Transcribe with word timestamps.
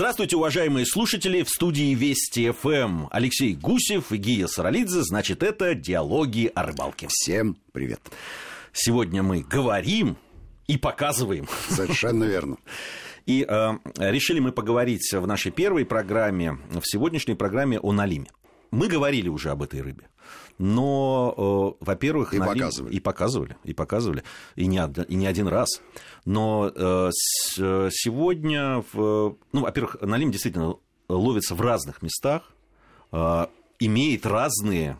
Здравствуйте, 0.00 0.36
уважаемые 0.36 0.86
слушатели, 0.86 1.42
в 1.42 1.50
студии 1.50 1.94
Вести 1.94 2.52
ФМ. 2.52 3.08
Алексей 3.10 3.52
Гусев 3.52 4.12
и 4.12 4.16
Гия 4.16 4.46
Саралидзе, 4.46 5.02
значит, 5.02 5.42
это 5.42 5.74
«Диалоги 5.74 6.50
о 6.54 6.62
рыбалке». 6.62 7.08
Всем 7.10 7.58
привет. 7.72 8.00
Сегодня 8.72 9.22
мы 9.22 9.42
говорим 9.42 10.16
и 10.66 10.78
показываем. 10.78 11.46
Совершенно 11.68 12.24
верно. 12.24 12.56
И 13.26 13.44
э, 13.46 13.72
решили 13.98 14.40
мы 14.40 14.52
поговорить 14.52 15.06
в 15.12 15.26
нашей 15.26 15.52
первой 15.52 15.84
программе, 15.84 16.52
в 16.70 16.82
сегодняшней 16.84 17.34
программе 17.34 17.78
о 17.78 17.92
налиме. 17.92 18.30
Мы 18.70 18.88
говорили 18.88 19.28
уже 19.28 19.50
об 19.50 19.62
этой 19.62 19.82
рыбе. 19.82 20.04
Но, 20.62 21.74
э, 21.80 21.84
во-первых, 21.86 22.34
и 22.34 22.38
налим... 22.38 22.52
показывали. 22.52 22.94
И 22.94 23.00
показывали, 23.00 23.56
и 23.64 23.72
показывали, 23.72 24.24
и 24.56 24.66
не, 24.66 24.78
од... 24.78 25.10
и 25.10 25.14
не 25.14 25.26
один 25.26 25.48
раз. 25.48 25.80
Но 26.26 26.70
э, 26.74 27.08
с... 27.12 27.54
сегодня, 27.90 28.84
в... 28.92 29.38
ну, 29.52 29.60
во-первых, 29.62 29.96
налим 30.02 30.30
действительно 30.30 30.76
ловится 31.08 31.54
в 31.54 31.62
разных 31.62 32.02
местах, 32.02 32.52
э, 33.10 33.46
имеет 33.78 34.26
разные 34.26 34.98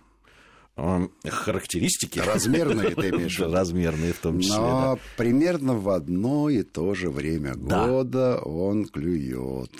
э, 0.78 1.08
характеристики. 1.28 2.20
Размерные 2.20 2.94
ты 2.94 3.10
имеешь 3.10 3.36
в 3.36 3.40
виду? 3.40 3.52
Размерные 3.52 4.14
в 4.14 4.18
том 4.18 4.40
числе, 4.40 4.56
Но 4.56 4.94
да. 4.94 4.98
примерно 5.18 5.74
в 5.74 5.90
одно 5.90 6.48
и 6.48 6.62
то 6.62 6.94
же 6.94 7.10
время 7.10 7.54
Да. 7.54 7.86
года 7.86 8.38
он 8.38 8.86
клюет 8.86 9.72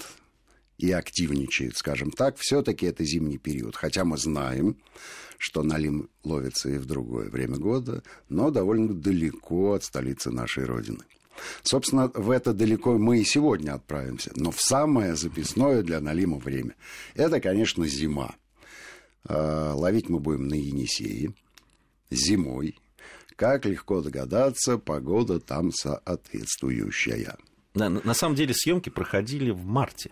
и 0.80 0.92
активничает, 0.92 1.76
скажем 1.76 2.10
так. 2.10 2.36
Все-таки 2.38 2.86
это 2.86 3.04
зимний 3.04 3.36
период. 3.36 3.76
Хотя 3.76 4.04
мы 4.04 4.16
знаем, 4.16 4.76
что 5.36 5.62
налим 5.62 6.08
ловится 6.24 6.70
и 6.70 6.78
в 6.78 6.86
другое 6.86 7.28
время 7.28 7.58
года, 7.58 8.02
но 8.30 8.50
довольно 8.50 8.94
далеко 8.94 9.74
от 9.74 9.84
столицы 9.84 10.30
нашей 10.30 10.64
Родины. 10.64 11.04
Собственно, 11.62 12.10
в 12.14 12.30
это 12.30 12.52
далеко 12.54 12.98
мы 12.98 13.20
и 13.20 13.24
сегодня 13.24 13.74
отправимся. 13.74 14.32
Но 14.36 14.50
в 14.50 14.60
самое 14.60 15.16
записное 15.16 15.82
для 15.82 16.00
налима 16.00 16.38
время. 16.38 16.74
Это, 17.14 17.40
конечно, 17.40 17.86
зима. 17.86 18.34
А, 19.24 19.74
Ловить 19.74 20.09
мы 20.09 20.18
будем 20.18 20.48
на 20.48 20.54
Енисее 20.54 21.34
зимой. 22.10 22.78
Как 23.37 23.66
легко 23.66 24.00
догадаться, 24.00 24.78
погода 24.78 25.40
там 25.40 25.72
соответствующая. 25.72 27.37
На 27.74 27.88
на 27.88 28.15
самом 28.15 28.34
деле 28.34 28.54
съемки 28.54 28.88
проходили 28.88 29.50
в 29.50 29.65
марте. 29.65 30.10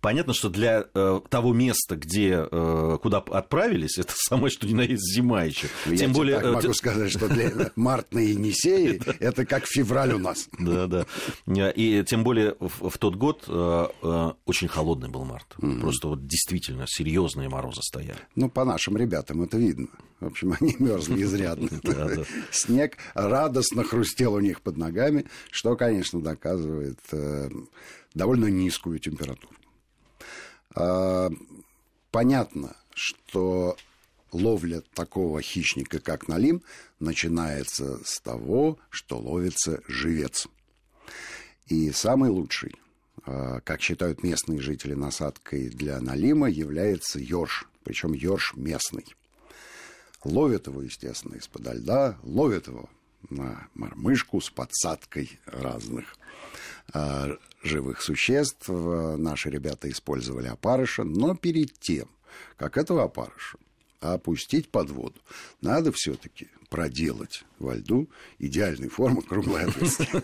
Понятно, 0.00 0.32
что 0.32 0.48
для 0.48 0.86
э, 0.94 1.20
того 1.28 1.52
места, 1.52 1.96
где, 1.96 2.46
э, 2.50 2.98
куда 3.02 3.18
отправились, 3.18 3.98
это 3.98 4.12
самое 4.16 4.50
что 4.50 4.66
ни 4.66 4.74
на 4.74 4.82
есть 4.82 5.14
зима 5.14 5.44
еще. 5.44 5.68
Я 5.86 5.96
Тем 5.96 6.12
более, 6.12 6.36
так 6.36 6.44
э, 6.44 6.52
могу 6.52 6.72
сказать, 6.74 7.10
что 7.10 7.28
для 7.28 7.70
март 7.76 8.12
на 8.14 8.20
Енисее 8.20 9.00
это 9.20 9.44
как 9.44 9.66
февраль 9.66 10.14
у 10.14 10.18
нас. 10.18 10.48
Да, 10.58 10.86
да. 10.86 11.70
И 11.70 12.04
тем 12.04 12.24
более 12.24 12.56
в, 12.60 12.96
тот 12.98 13.16
год 13.16 13.44
э, 13.48 13.86
э, 14.02 14.30
очень 14.46 14.68
холодный 14.68 15.08
был 15.08 15.24
март. 15.24 15.56
Просто 15.80 16.08
вот 16.08 16.26
действительно 16.26 16.84
серьезные 16.86 17.48
морозы 17.48 17.82
стояли. 17.82 18.18
Ну, 18.36 18.48
по 18.48 18.64
нашим 18.64 18.96
ребятам 18.96 19.42
это 19.42 19.58
видно. 19.58 19.88
В 20.20 20.26
общем, 20.26 20.54
они 20.60 20.76
мерзли 20.78 21.22
изрядно. 21.22 21.68
Снег 22.50 22.96
радостно 23.14 23.84
хрустел 23.84 24.34
у 24.34 24.40
них 24.40 24.60
под 24.62 24.76
ногами, 24.76 25.26
что, 25.50 25.76
конечно, 25.76 26.20
доказывает 26.20 26.98
э, 27.12 27.50
довольно 28.14 28.46
низкую 28.46 28.98
температуру. 28.98 29.54
А, 30.74 31.30
Понятно, 32.10 32.76
что 32.92 33.76
ловля 34.32 34.82
такого 34.94 35.40
хищника, 35.42 36.00
как 36.00 36.26
налим, 36.26 36.62
начинается 36.98 38.00
с 38.04 38.20
того, 38.20 38.78
что 38.90 39.18
ловится 39.18 39.80
живец. 39.86 40.48
И 41.66 41.92
самый 41.92 42.30
лучший, 42.30 42.74
а, 43.24 43.60
как 43.60 43.80
считают 43.80 44.24
местные 44.24 44.60
жители, 44.60 44.94
насадкой 44.94 45.68
для 45.68 46.00
налима 46.00 46.50
является 46.50 47.20
ёрш, 47.20 47.68
причем 47.84 48.12
ёрш 48.12 48.54
местный. 48.56 49.14
Ловят 50.24 50.66
его, 50.66 50.82
естественно, 50.82 51.36
из-под 51.36 51.72
льда, 51.72 52.18
ловят 52.24 52.66
его 52.66 52.90
на 53.28 53.68
мормышку 53.74 54.40
с 54.40 54.50
подсадкой 54.50 55.38
разных 55.46 56.16
живых 57.62 58.02
существ. 58.02 58.68
А, 58.68 59.16
Наши 59.16 59.50
ребята 59.50 59.90
использовали 59.90 60.48
опарыша, 60.48 61.04
но 61.04 61.34
перед 61.34 61.78
тем, 61.78 62.08
как 62.56 62.76
этого 62.76 63.04
опарыша 63.04 63.58
опустить 64.00 64.70
под 64.70 64.90
воду, 64.90 65.20
надо 65.60 65.92
все-таки 65.92 66.48
проделать 66.70 67.44
во 67.58 67.74
льду 67.74 68.08
идеальной 68.38 68.88
формы 68.88 69.22
круглое 69.22 69.66
отверстие. 69.66 70.22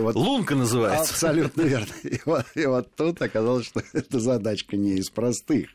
Вот 0.00 0.14
Лунка 0.14 0.54
называется. 0.54 1.12
Абсолютно 1.12 1.62
верно. 1.62 1.92
И 2.04 2.20
вот, 2.24 2.46
и 2.54 2.64
вот 2.66 2.94
тут 2.94 3.20
оказалось, 3.20 3.66
что 3.66 3.82
эта 3.92 4.20
задачка 4.20 4.76
не 4.76 4.92
из 4.94 5.10
простых. 5.10 5.70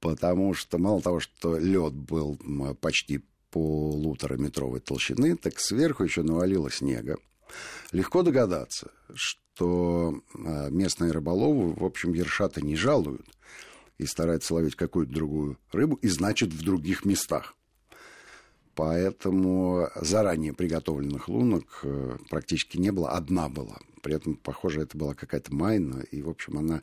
Потому 0.00 0.52
что 0.52 0.76
мало 0.78 1.00
того, 1.00 1.18
что 1.18 1.56
лед 1.56 1.94
был 1.94 2.38
почти 2.80 3.24
полутораметровой 3.50 4.80
толщины, 4.80 5.36
так 5.36 5.58
сверху 5.58 6.04
еще 6.04 6.22
навалило 6.22 6.70
снега. 6.70 7.16
Легко 7.92 8.22
догадаться, 8.22 8.90
что 9.14 10.20
а, 10.34 10.68
местные 10.70 11.12
рыболовы, 11.12 11.74
в 11.74 11.84
общем, 11.84 12.12
ершата 12.12 12.60
не 12.60 12.76
жалуют 12.76 13.26
и 13.98 14.06
стараются 14.06 14.54
ловить 14.54 14.74
какую-то 14.74 15.12
другую 15.12 15.58
рыбу, 15.72 15.96
и 15.96 16.08
значит 16.08 16.52
в 16.52 16.62
других 16.62 17.04
местах. 17.04 17.54
Поэтому 18.74 19.88
заранее 19.94 20.52
приготовленных 20.52 21.28
лунок 21.28 21.80
э, 21.84 22.16
практически 22.28 22.76
не 22.76 22.90
было. 22.90 23.10
Одна 23.10 23.48
была. 23.48 23.78
При 24.02 24.16
этом, 24.16 24.34
похоже, 24.34 24.82
это 24.82 24.98
была 24.98 25.14
какая-то 25.14 25.54
майна. 25.54 26.00
И, 26.10 26.22
в 26.22 26.28
общем, 26.28 26.58
она 26.58 26.82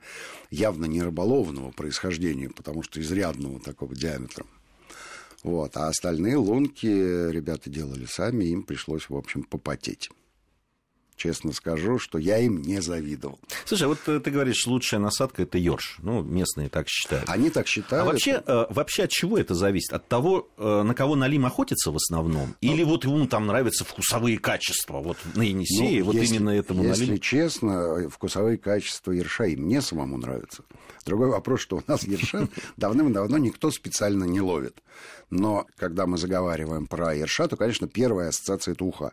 явно 0.49 0.85
не 0.85 1.01
рыболовного 1.01 1.71
происхождения, 1.71 2.49
потому 2.49 2.81
что 2.81 3.01
изрядного 3.01 3.59
такого 3.59 3.93
диаметра. 3.93 4.45
Вот. 5.43 5.75
А 5.75 5.89
остальные 5.89 6.37
лунки 6.37 6.87
ребята 6.87 7.69
делали 7.69 8.05
сами, 8.05 8.45
им 8.45 8.63
пришлось, 8.63 9.09
в 9.09 9.15
общем, 9.15 9.43
попотеть. 9.43 10.09
Честно 11.21 11.53
скажу, 11.53 11.99
что 11.99 12.17
я 12.17 12.39
им 12.39 12.63
не 12.63 12.81
завидовал. 12.81 13.39
Слушай, 13.65 13.87
вот 13.87 13.99
э, 14.07 14.19
ты 14.19 14.31
говоришь, 14.31 14.65
лучшая 14.65 14.99
насадка 14.99 15.43
это 15.43 15.59
ёрш. 15.59 15.97
Ну, 16.01 16.23
местные 16.23 16.67
так 16.67 16.87
считают. 16.89 17.29
Они 17.29 17.51
так 17.51 17.65
А 17.67 17.69
считают. 17.69 18.07
вообще, 18.07 18.41
э, 18.43 18.65
вообще 18.71 19.03
от 19.03 19.11
чего 19.11 19.37
это 19.37 19.53
зависит? 19.53 19.93
От 19.93 20.07
того, 20.07 20.49
э, 20.57 20.81
на 20.81 20.95
кого 20.95 21.15
Налим 21.15 21.45
охотится 21.45 21.91
в 21.91 21.95
основном? 21.97 22.55
Или 22.61 22.81
вот 22.83 23.03
ему 23.05 23.27
там 23.27 23.45
нравятся 23.45 23.85
вкусовые 23.85 24.39
качества? 24.39 24.97
Вот 24.97 25.17
на 25.35 25.43
Енисее, 25.43 25.99
Ну, 25.99 26.05
вот 26.07 26.15
если- 26.15 26.37
именно 26.37 26.49
этому 26.49 26.83
Если 26.85 27.01
Налиму? 27.03 27.17
честно, 27.19 28.09
вкусовые 28.09 28.57
качества 28.57 29.11
ерша 29.11 29.45
и 29.45 29.55
мне 29.55 29.79
самому 29.83 30.17
нравятся. 30.17 30.63
Другой 31.05 31.27
вопрос, 31.29 31.59
что 31.61 31.75
у 31.77 31.83
нас 31.85 32.01
ерша 32.01 32.47
давным-давно 32.77 33.37
никто 33.37 33.69
специально 33.69 34.23
не 34.23 34.41
ловит. 34.41 34.81
Но 35.29 35.67
когда 35.77 36.07
мы 36.07 36.17
заговариваем 36.17 36.87
про 36.87 37.13
ерша, 37.13 37.47
то, 37.47 37.57
конечно, 37.57 37.87
первая 37.87 38.29
ассоциация– 38.29 38.71
это 38.73 38.83
уха. 38.85 39.11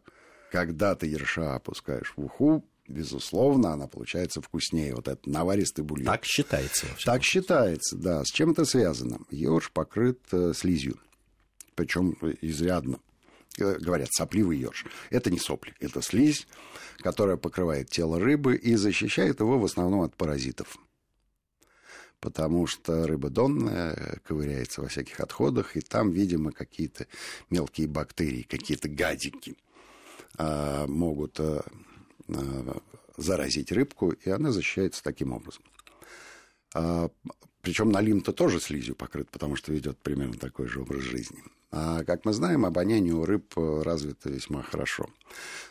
Когда 0.51 0.95
ты 0.95 1.07
ерша 1.07 1.55
опускаешь 1.57 2.13
в 2.17 2.25
уху, 2.25 2.65
безусловно, 2.87 3.73
она 3.73 3.87
получается 3.87 4.41
вкуснее. 4.41 4.95
Вот 4.95 5.09
этот 5.09 5.27
наваристый 5.27 5.85
бульон. 5.85 6.07
Так 6.07 6.25
считается. 6.25 6.87
Так 7.05 7.23
считается, 7.23 7.97
да. 7.97 8.25
С 8.25 8.29
чем 8.29 8.53
это 8.53 8.65
связано? 8.65 9.19
Ёрш 9.31 9.71
покрыт 9.71 10.21
э, 10.33 10.53
слизью. 10.55 10.99
Причем 11.75 12.17
изрядно. 12.41 12.99
Э, 13.59 13.77
Говорят, 13.79 14.09
сопливый 14.13 14.59
ёрш. 14.59 14.87
Это 15.11 15.31
не 15.31 15.39
сопли, 15.39 15.75
это 15.81 16.01
слизь, 16.01 16.47
которая 16.99 17.37
покрывает 17.37 17.91
тело 17.91 18.19
рыбы 18.19 18.57
и 18.57 18.75
защищает 18.77 19.41
его 19.41 19.59
в 19.59 19.65
основном 19.65 20.01
от 20.01 20.17
паразитов. 20.17 20.79
Потому 22.21 22.67
что 22.67 23.07
рыба 23.07 23.29
донная 23.29 23.93
э, 23.93 24.17
ковыряется 24.25 24.81
во 24.81 24.89
всяких 24.89 25.21
отходах, 25.21 25.77
и 25.77 25.81
там, 25.81 26.11
видимо, 26.11 26.53
какие-то 26.53 27.07
мелкие 27.51 27.87
бактерии, 27.87 28.43
какие-то 28.43 28.89
гадики 28.89 29.57
могут 30.37 31.41
а, 31.41 31.65
а, 32.29 32.83
заразить 33.17 33.73
рыбку, 33.73 34.11
и 34.11 34.31
она 34.31 34.53
защищается 34.53 35.03
таким 35.03 35.33
образом. 35.33 35.63
А, 36.75 37.11
причем 37.63 37.91
налим-то 37.91 38.33
тоже 38.33 38.61
слизью 38.61 38.95
покрыт, 38.95 39.31
потому 39.31 39.57
что 39.57 39.73
ведет 39.73 39.99
примерно 39.99 40.35
такой 40.35 40.69
же 40.69 40.81
образ 40.81 41.03
жизни. 41.03 41.43
А 41.71 42.05
как 42.05 42.25
мы 42.25 42.33
знаем, 42.33 42.65
обоняние 42.65 43.15
у 43.15 43.27
рыб 43.27 43.53
э, 43.57 43.83
развито 43.83 44.31
весьма 44.31 44.63
хорошо. 44.63 45.11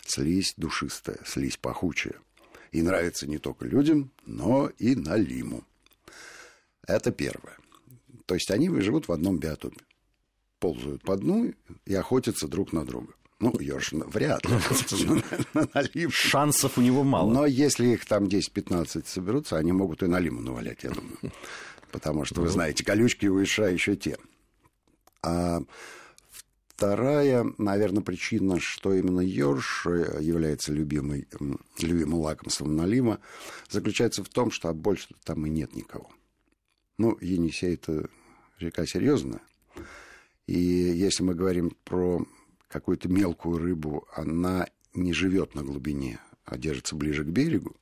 Слизь 0.06 0.54
душистая, 0.58 1.18
слизь 1.26 1.58
пахучая. 1.58 2.16
И 2.72 2.82
нравится 2.82 3.26
не 3.26 3.40
только 3.40 3.66
людям, 3.66 4.12
но 4.26 4.70
и 4.78 4.96
налиму. 4.96 5.64
Это 6.86 7.12
первое. 7.12 7.58
То 8.26 8.36
есть 8.36 8.52
они 8.52 8.70
живут 8.82 9.08
в 9.08 9.12
одном 9.12 9.40
биотопе. 9.40 9.82
Ползают 10.60 11.04
по 11.04 11.16
дну 11.16 11.54
и 11.86 11.94
охотятся 11.96 12.48
друг 12.48 12.74
на 12.74 12.86
друга. 12.86 13.14
Ну, 13.40 13.54
ёж 13.60 13.92
вряд 13.92 14.46
ли. 14.46 14.56
На. 15.54 16.10
Шансов 16.10 16.78
у 16.78 16.82
него 16.82 17.04
мало. 17.04 17.32
Но 17.32 17.46
если 17.46 17.88
их 17.88 18.06
там 18.06 18.26
10-15 18.26 19.04
соберутся, 19.06 19.58
они 19.58 19.72
могут 19.72 20.02
и 20.02 20.08
налиму 20.08 20.42
навалять, 20.42 20.84
я 20.84 20.90
думаю. 20.90 21.18
Потому 21.92 22.26
что, 22.26 22.42
вы 22.42 22.50
знаете, 22.50 22.84
колючки 22.84 23.28
у 23.28 23.42
Иша 23.42 23.70
еще 23.70 23.96
те. 23.96 24.18
А 25.22 25.62
вторая, 26.78 27.46
наверное, 27.60 28.02
причина, 28.02 28.60
что 28.60 28.94
именно 28.94 29.22
Йорш 29.22 29.86
является 30.20 30.74
любимой, 30.74 31.28
любимым 31.80 32.20
лакомством 32.20 32.76
налима, 32.76 33.20
заключается 33.70 34.24
в 34.24 34.30
том, 34.30 34.50
что 34.50 34.74
больше 34.74 35.10
там 35.24 35.46
и 35.46 35.50
нет 35.50 35.76
никого. 35.76 36.10
Ну, 36.98 37.18
Енисей– 37.22 37.74
это 37.76 38.10
река 38.60 38.88
серьезная. 38.88 39.42
И 40.48 40.58
если 40.58 41.24
мы 41.24 41.36
говорим 41.36 41.76
про 41.84 42.26
какую-то 42.68 43.10
мелкую 43.10 43.58
рыбу, 43.58 44.08
она 44.14 44.68
не 44.94 45.14
живет 45.14 45.56
на 45.56 45.64
глубине, 45.64 46.20
а 46.46 46.58
держится 46.58 46.96
ближе 46.96 47.24
к 47.24 47.28
берегу. 47.28 47.76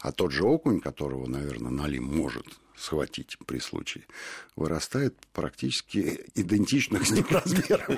А 0.00 0.12
тот 0.12 0.32
же 0.32 0.44
окунь, 0.44 0.80
которого, 0.80 1.26
наверное, 1.26 1.70
налим 1.70 2.04
может 2.04 2.46
схватить 2.76 3.36
при 3.46 3.58
случае, 3.58 4.04
вырастает 4.54 5.16
практически 5.32 6.20
идентичных 6.34 7.06
с 7.06 7.10
ним 7.10 7.26
размеров. 7.30 7.88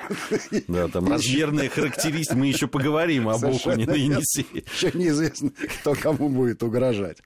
Да, 0.69 0.89
там 0.89 1.09
размерные 1.09 1.69
характеристики, 1.71 2.37
мы 2.37 2.47
еще 2.47 2.67
поговорим 2.67 3.29
об 3.29 3.45
окуне 3.45 3.87
на 3.87 3.95
Енисее. 3.95 4.65
Еще 4.75 4.91
неизвестно, 4.97 5.51
кто 5.81 5.95
кому 5.95 6.31
будет 6.31 6.63
угрожать. 6.63 7.19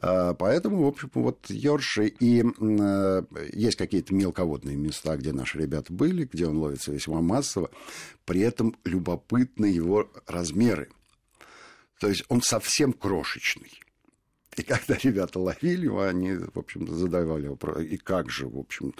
А, 0.00 0.34
поэтому, 0.34 0.82
в 0.82 0.86
общем, 0.86 1.10
вот 1.14 1.50
Йорши 1.50 2.06
и 2.08 2.42
э, 2.42 3.22
есть 3.52 3.76
какие-то 3.76 4.14
мелководные 4.14 4.76
места, 4.76 5.16
где 5.16 5.32
наши 5.32 5.58
ребята 5.58 5.92
были, 5.92 6.24
где 6.24 6.46
он 6.46 6.58
ловится 6.58 6.92
весьма 6.92 7.20
массово. 7.20 7.70
При 8.24 8.40
этом 8.40 8.76
любопытны 8.84 9.66
его 9.66 10.10
размеры. 10.26 10.88
То 12.00 12.08
есть 12.08 12.24
он 12.28 12.42
совсем 12.42 12.92
крошечный. 12.92 13.81
И 14.56 14.62
когда 14.62 14.96
ребята 15.02 15.38
ловили 15.38 15.84
его, 15.84 16.02
они, 16.02 16.32
в 16.32 16.58
общем-то, 16.58 16.94
задавали 16.94 17.46
вопрос, 17.46 17.82
и 17.82 17.96
как 17.96 18.30
же, 18.30 18.46
в 18.46 18.58
общем, 18.58 18.94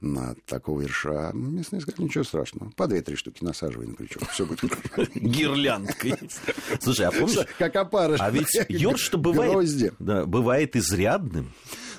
на 0.00 0.34
такого 0.46 0.82
ерша? 0.82 1.30
Ну, 1.32 1.50
местные 1.50 1.80
сказали, 1.80 2.04
ничего 2.04 2.24
страшного, 2.24 2.70
по 2.72 2.86
две-три 2.86 3.16
штуки 3.16 3.42
насаживай 3.42 3.86
на 3.86 3.94
крючок, 3.94 4.28
все 4.28 4.44
будет. 4.44 4.60
Гирляндкой. 5.14 6.14
Слушай, 6.80 7.06
а 7.06 7.10
помнишь? 7.10 7.46
Как 7.58 7.74
опарыш. 7.76 8.20
А 8.20 8.30
ведь 8.30 8.52
ерш-то 8.68 9.16
бывает, 9.16 9.94
да, 9.98 10.26
бывает 10.26 10.76
изрядным. 10.76 11.54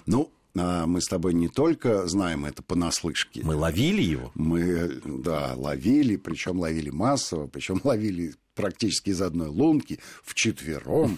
Ну, 0.06 0.32
а 0.56 0.86
мы 0.86 1.02
с 1.02 1.08
тобой 1.08 1.34
не 1.34 1.48
только 1.48 2.08
знаем 2.08 2.46
это 2.46 2.62
понаслышке. 2.62 3.42
Мы 3.44 3.56
ловили 3.56 4.02
его. 4.02 4.32
Мы, 4.36 5.00
да, 5.06 5.54
ловили, 5.56 6.16
причем 6.16 6.60
ловили 6.60 6.90
массово, 6.90 7.48
причем 7.48 7.82
ловили 7.84 8.34
практически 8.56 9.12
из 9.12 9.22
одной 9.22 9.48
лунки, 9.48 10.00
вчетвером. 10.24 11.18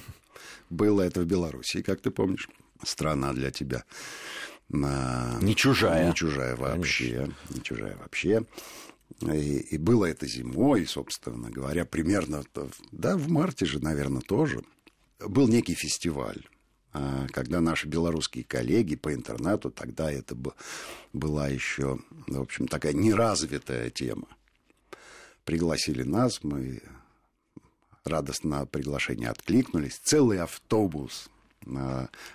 Было 0.72 1.02
это 1.02 1.20
в 1.20 1.26
Беларуси, 1.26 1.82
как 1.82 2.00
ты 2.00 2.12
помнишь, 2.12 2.48
страна 2.82 3.34
для 3.34 3.52
тебя. 3.52 3.84
Не 4.70 5.54
чужая. 5.54 6.08
Не 6.08 6.16
чужая 6.16 6.56
вообще. 6.56 7.16
Конечно. 7.16 7.36
Не 7.50 7.62
чужая 7.62 7.98
вообще. 7.98 8.46
И, 9.22 9.58
и 9.60 9.78
было 9.78 10.06
это 10.06 10.26
зимой, 10.28 10.88
собственно 10.88 11.52
говоря, 11.52 11.84
примерно, 11.84 12.44
да, 12.94 13.18
в 13.18 13.28
марте 13.28 13.66
же, 13.66 13.84
наверное, 13.84 14.22
тоже. 14.22 14.64
Был 15.20 15.50
некий 15.50 15.76
фестиваль, 15.76 16.48
а, 16.94 17.28
когда 17.32 17.60
наши 17.60 17.88
белорусские 17.88 18.46
коллеги 18.46 18.96
по 18.96 19.14
интернету, 19.14 19.72
тогда 19.72 20.10
это 20.10 20.38
была 21.12 21.50
еще, 21.50 22.00
в 22.28 22.42
общем, 22.42 22.70
такая 22.70 22.94
неразвитая 22.94 23.90
тема. 23.90 24.28
Пригласили 25.44 26.04
нас, 26.04 26.44
мы 26.44 26.82
радостно 28.03 28.59
на 28.59 28.65
приглашение 28.65 29.30
откликнулись. 29.30 30.00
Целый 30.03 30.39
автобус 30.39 31.30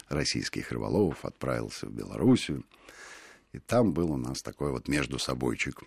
российских 0.08 0.70
рыболовов 0.72 1.24
отправился 1.24 1.86
в 1.86 1.90
Белоруссию. 1.90 2.64
И 3.52 3.58
там 3.58 3.92
был 3.92 4.12
у 4.12 4.16
нас 4.16 4.42
такой 4.42 4.70
вот 4.70 4.88
между 4.88 5.18
собойчик. 5.18 5.82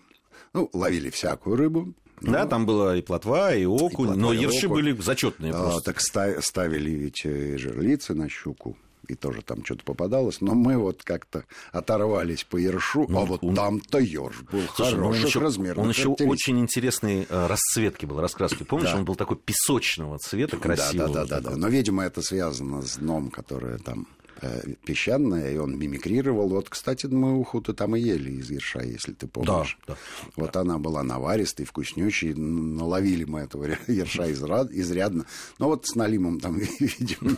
Ну, 0.52 0.68
ловили 0.72 1.10
всякую 1.10 1.56
рыбу. 1.56 1.94
Да, 2.20 2.46
там 2.46 2.66
была 2.66 2.96
и 2.96 3.02
плотва, 3.02 3.54
и 3.54 3.64
окунь, 3.64 3.86
и 3.88 3.94
плотва, 3.94 4.14
но 4.14 4.32
и 4.32 4.38
ерши 4.38 4.66
окунь. 4.66 4.82
были 4.82 5.00
зачетные 5.00 5.52
а, 5.52 5.62
просто. 5.62 5.92
Так 5.92 6.00
ставили 6.42 6.90
ведь 6.90 7.24
и 7.24 7.56
жерлицы 7.56 8.14
на 8.14 8.28
щуку 8.28 8.76
и 9.08 9.14
тоже 9.14 9.42
там 9.42 9.64
что-то 9.64 9.84
попадалось, 9.84 10.40
но 10.40 10.54
мы 10.54 10.76
вот 10.76 11.02
как-то 11.02 11.44
оторвались 11.72 12.44
по 12.44 12.56
ершу, 12.56 13.06
ну, 13.08 13.20
а 13.20 13.24
вот 13.24 13.42
он... 13.42 13.54
там-то 13.54 13.98
ерш 13.98 14.42
был 14.42 14.62
Слушай, 14.74 14.98
ну, 14.98 15.12
хороших 15.12 15.36
он 15.36 15.42
размеров. 15.42 15.78
Он 15.78 15.88
еще 15.90 16.08
очень 16.08 16.60
интересной 16.60 17.26
э, 17.28 17.46
расцветки 17.46 18.06
был, 18.06 18.20
раскраски. 18.20 18.64
Помнишь, 18.64 18.90
да. 18.90 18.98
он 18.98 19.04
был 19.04 19.16
такой 19.16 19.36
песочного 19.36 20.18
цвета, 20.18 20.56
красивого. 20.56 21.08
Да, 21.08 21.24
да, 21.24 21.40
да, 21.40 21.50
да. 21.50 21.56
Но, 21.56 21.68
видимо, 21.68 22.04
это 22.04 22.22
связано 22.22 22.82
с 22.82 22.96
дном, 22.96 23.30
которое 23.30 23.78
там 23.78 24.06
э, 24.42 24.74
песчаное, 24.84 25.52
и 25.52 25.56
он 25.56 25.78
мимикрировал. 25.78 26.48
Вот, 26.48 26.68
кстати, 26.68 27.06
мы 27.06 27.38
уху-то 27.38 27.74
там 27.74 27.96
и 27.96 28.00
ели 28.00 28.32
из 28.32 28.50
ерша, 28.50 28.82
если 28.82 29.12
ты 29.12 29.26
помнишь. 29.26 29.78
Да, 29.86 29.94
да. 29.94 29.98
Вот 30.36 30.52
да. 30.52 30.60
она 30.60 30.78
была 30.78 31.02
наваристой, 31.02 31.66
вкуснющей. 31.66 32.34
Наловили 32.34 33.24
мы 33.24 33.40
этого 33.40 33.64
ерша 33.86 34.30
изрядно. 34.30 35.26
Но 35.58 35.68
вот 35.68 35.86
с 35.86 35.94
налимом 35.94 36.40
там, 36.40 36.58
видимо, 36.80 37.36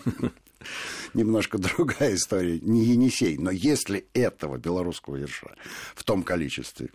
немножко 1.14 1.59
другая 1.59 2.14
история, 2.14 2.59
не 2.61 2.85
Енисей. 2.85 3.37
Но 3.38 3.50
если 3.50 4.06
этого 4.14 4.59
белорусского 4.59 5.17
ерша 5.17 5.55
в 5.94 6.05
том 6.05 6.23
количестве 6.23 6.91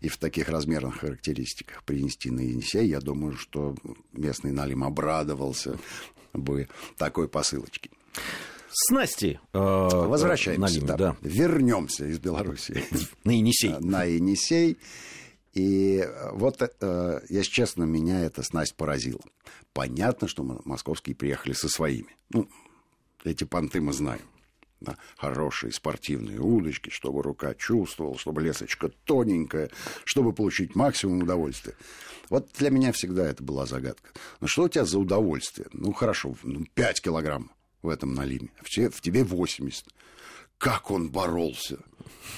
и 0.00 0.08
в 0.08 0.16
таких 0.16 0.48
размерных 0.48 1.00
характеристиках 1.00 1.82
принести 1.84 2.30
на 2.30 2.40
Енисей, 2.40 2.86
я 2.86 3.00
думаю, 3.00 3.36
что 3.36 3.74
местный 4.12 4.52
налим 4.52 4.84
обрадовался 4.84 5.78
бы 6.32 6.68
такой 6.96 7.28
посылочке. 7.28 7.90
Снасти. 8.74 9.40
Э, 9.52 9.58
Возвращаемся. 9.58 10.60
Налим, 10.60 10.86
да. 10.86 10.96
да. 10.96 11.16
Вернемся 11.22 12.06
из 12.06 12.18
Беларуси. 12.18 12.82
На 13.24 13.30
Енисей. 13.30 13.74
На 13.80 14.04
Енисей. 14.04 14.78
И 15.52 16.04
вот, 16.32 16.60
э, 16.60 17.20
если 17.28 17.50
честно, 17.50 17.84
меня 17.84 18.24
эта 18.24 18.42
снасть 18.42 18.74
поразила. 18.74 19.20
Понятно, 19.72 20.26
что 20.26 20.42
московские 20.64 21.14
приехали 21.14 21.52
со 21.52 21.68
своими. 21.68 22.16
Ну, 22.30 22.48
эти 23.24 23.44
понты 23.44 23.80
мы 23.80 23.92
знаем. 23.92 24.22
Да, 24.80 24.98
хорошие 25.16 25.72
спортивные 25.72 26.40
удочки, 26.40 26.90
чтобы 26.90 27.22
рука 27.22 27.54
чувствовала, 27.54 28.18
чтобы 28.18 28.42
лесочка 28.42 28.90
тоненькая, 29.04 29.70
чтобы 30.04 30.34
получить 30.34 30.74
максимум 30.74 31.22
удовольствия. 31.22 31.74
Вот 32.28 32.50
для 32.58 32.68
меня 32.70 32.92
всегда 32.92 33.24
это 33.26 33.42
была 33.42 33.64
загадка. 33.64 34.10
Ну 34.40 34.46
что 34.46 34.64
у 34.64 34.68
тебя 34.68 34.84
за 34.84 34.98
удовольствие? 34.98 35.68
Ну 35.72 35.92
хорошо, 35.92 36.34
ну, 36.42 36.66
5 36.74 37.00
килограмм 37.00 37.50
в 37.82 37.88
этом 37.88 38.12
налиме, 38.12 38.50
в 38.60 39.00
тебе 39.00 39.24
80 39.24 39.86
как 40.58 40.90
он 40.90 41.10
боролся. 41.10 41.78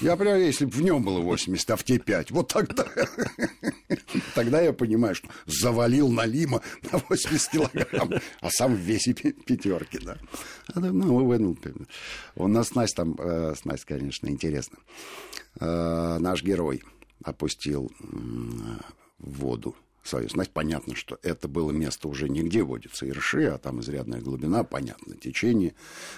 Я 0.01 0.15
понимаю, 0.15 0.45
если 0.45 0.65
бы 0.65 0.71
в 0.71 0.81
нем 0.81 1.03
было 1.03 1.21
80, 1.21 1.71
а 1.71 1.75
в 1.75 1.83
те 1.83 1.97
5, 1.97 2.31
вот 2.31 2.49
тогда, 2.49 2.85
тогда 4.35 4.61
я 4.61 4.71
понимаю, 4.71 5.15
что 5.15 5.27
завалил 5.45 6.09
Налима 6.09 6.61
на 6.91 6.99
80 7.09 7.51
килограмм, 7.51 8.11
а 8.41 8.49
сам 8.51 8.75
в 8.75 8.79
весе 8.79 9.13
пятерки, 9.13 9.97
да. 9.99 10.17
Ну, 10.75 11.25
вынул. 11.25 11.57
У 12.35 12.47
нас 12.47 12.67
снасть 12.67 12.95
там, 12.95 13.15
э, 13.17 13.55
снасть, 13.55 13.85
конечно, 13.85 14.27
интересно. 14.27 14.77
Э, 15.59 16.17
наш 16.19 16.43
герой 16.43 16.83
опустил 17.23 17.91
в 17.99 19.39
воду 19.39 19.75
свою 20.07 20.29
снасть. 20.29 20.51
Понятно, 20.51 20.95
что 20.95 21.19
это 21.21 21.47
было 21.47 21.71
место 21.71 22.07
уже 22.07 22.29
нигде 22.29 22.63
водится 22.63 23.07
Ирши, 23.07 23.45
а 23.45 23.57
там 23.57 23.81
изрядная 23.81 24.21
глубина, 24.21 24.63
понятно, 24.63 25.15
течение. 25.15 25.75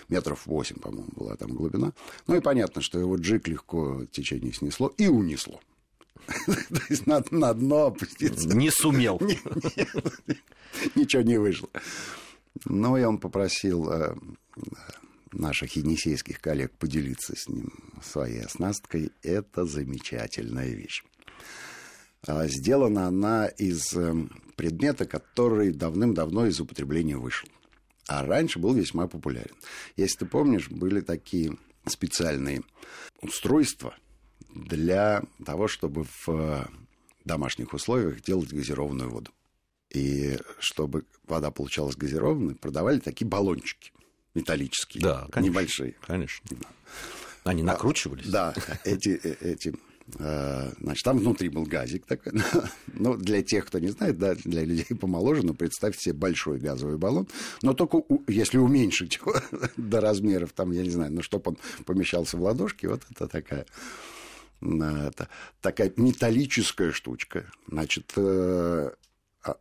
Метров 0.08 0.46
8, 0.46 0.80
по-моему, 0.80 1.10
была 1.16 1.36
там 1.36 1.54
глубина. 1.54 1.94
Ну 2.28 2.36
и 2.36 2.42
понятно, 2.42 2.82
что 2.82 3.00
его 3.00 3.16
джик 3.18 3.48
легко 3.48 4.06
течение 4.12 4.54
снесло 4.54 4.94
и 4.98 5.08
унесло. 5.08 5.60
То 6.46 6.82
есть 6.90 7.08
на, 7.08 7.24
на 7.32 7.54
дно 7.54 7.88
опуститься. 7.88 8.50
Не 8.56 8.70
сумел. 8.72 9.20
Ничего 10.96 11.24
не 11.24 11.38
вышло. 11.38 11.70
Ну, 12.66 12.98
и 12.98 13.04
он 13.04 13.20
попросил 13.20 13.90
э, 13.92 14.16
наших 15.32 15.76
енисейских 15.76 16.40
коллег 16.40 16.72
поделиться 16.78 17.34
с 17.36 17.48
ним 17.48 17.72
своей 18.04 18.42
оснасткой. 18.42 19.12
Это 19.24 19.66
замечательная 19.66 20.70
вещь. 20.70 21.04
А, 22.28 22.48
сделана 22.48 23.08
она 23.08 23.48
из 23.48 23.94
эм, 23.94 24.30
предмета, 24.56 25.06
который 25.06 25.72
давным-давно 25.72 26.48
из 26.48 26.60
употребления 26.60 27.18
вышел. 27.18 27.48
А 28.08 28.26
раньше 28.26 28.60
был 28.60 28.74
весьма 28.74 29.08
популярен. 29.08 29.56
Если 29.96 30.20
ты 30.20 30.26
помнишь, 30.26 30.70
были 30.70 31.02
такие 31.02 31.58
специальные 31.86 32.64
устройства 33.22 33.96
для 34.54 35.24
того, 35.46 35.68
чтобы 35.68 36.04
в 36.04 36.30
э, 36.30 36.66
домашних 37.24 37.74
условиях 37.74 38.22
делать 38.22 38.52
газированную 38.52 39.10
воду. 39.10 39.32
И 39.92 40.38
чтобы 40.60 41.06
вода 41.28 41.52
получалась 41.52 41.96
газированной, 41.96 42.56
продавали 42.56 43.00
такие 43.00 43.28
баллончики 43.28 43.92
металлические, 44.36 45.04
да, 45.04 45.28
конечно, 45.32 45.52
небольшие. 45.52 45.96
Конечно. 46.02 46.46
Они 47.44 47.64
накручивались? 47.64 48.28
Да, 48.28 48.54
эти, 48.84 49.20
э, 49.24 49.36
эти 49.42 49.74
значит, 50.18 51.04
там 51.04 51.18
внутри 51.20 51.50
был 51.50 51.64
газик 51.64 52.06
такой. 52.06 52.34
ну, 52.94 53.16
для 53.18 53.42
тех, 53.44 53.66
кто 53.66 53.80
не 53.80 53.90
знает, 53.90 54.18
да, 54.18 54.36
для 54.36 54.64
людей 54.64 54.96
помоложе, 55.00 55.46
но 55.46 55.54
представьте 55.54 56.02
себе 56.02 56.14
большой 56.14 56.60
газовый 56.60 56.98
баллон. 56.98 57.28
Но 57.62 57.74
только 57.74 58.02
если 58.28 58.58
уменьшить 58.58 59.16
его 59.18 59.36
до 59.78 60.02
размеров, 60.02 60.54
там, 60.54 60.72
я 60.72 60.84
не 60.84 60.90
знаю, 60.90 61.12
ну, 61.14 61.22
чтобы 61.22 61.52
он 61.52 61.58
помещался 61.86 62.38
в 62.38 62.42
ладошки, 62.42 62.86
вот 62.86 63.02
это 63.12 63.28
такая 63.28 63.66
Это 64.62 65.30
такая 65.62 65.94
металлическая 65.96 66.92
штучка. 66.92 67.52
Значит, 67.68 68.12
э, 68.18 68.92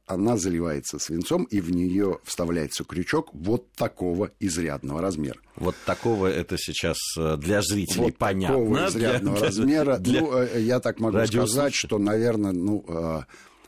она 0.07 0.37
заливается 0.37 0.99
свинцом, 0.99 1.45
и 1.45 1.61
в 1.61 1.71
нее 1.71 2.19
вставляется 2.25 2.85
крючок 2.85 3.31
вот 3.33 3.71
такого 3.73 4.33
изрядного 4.41 5.01
размера. 5.01 5.39
Вот 5.55 5.77
такого 5.87 6.27
это 6.27 6.57
сейчас 6.59 6.99
э, 7.17 7.37
для 7.37 7.63
зрителей 7.63 8.07
вот 8.07 8.17
понятно. 8.17 8.57
Такого 8.57 8.89
изрядного 8.89 9.37
для, 9.37 9.47
размера. 9.47 9.99
Для, 9.99 10.21
ну, 10.21 10.37
э, 10.37 10.61
я 10.63 10.81
так 10.81 10.99
могу 10.99 11.25
сказать, 11.27 11.75
что, 11.75 11.99
наверное, 11.99 12.53
ну, 12.53 12.85
э, 12.89 13.21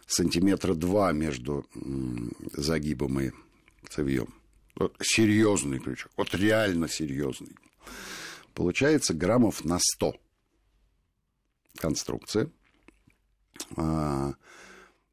сантиметра 0.07 0.75
два 0.75 1.13
между 1.13 1.65
загибом 2.55 3.21
и 3.21 3.31
цевьем. 3.89 4.35
Вот 4.75 4.97
серьезный 5.01 5.79
крючок. 5.79 6.11
Вот 6.17 6.35
реально 6.35 6.89
серьезный. 6.89 7.55
Получается 8.55 9.15
граммов 9.15 9.65
на 9.65 9.79
100 9.79 10.17
конструкция. 11.77 12.51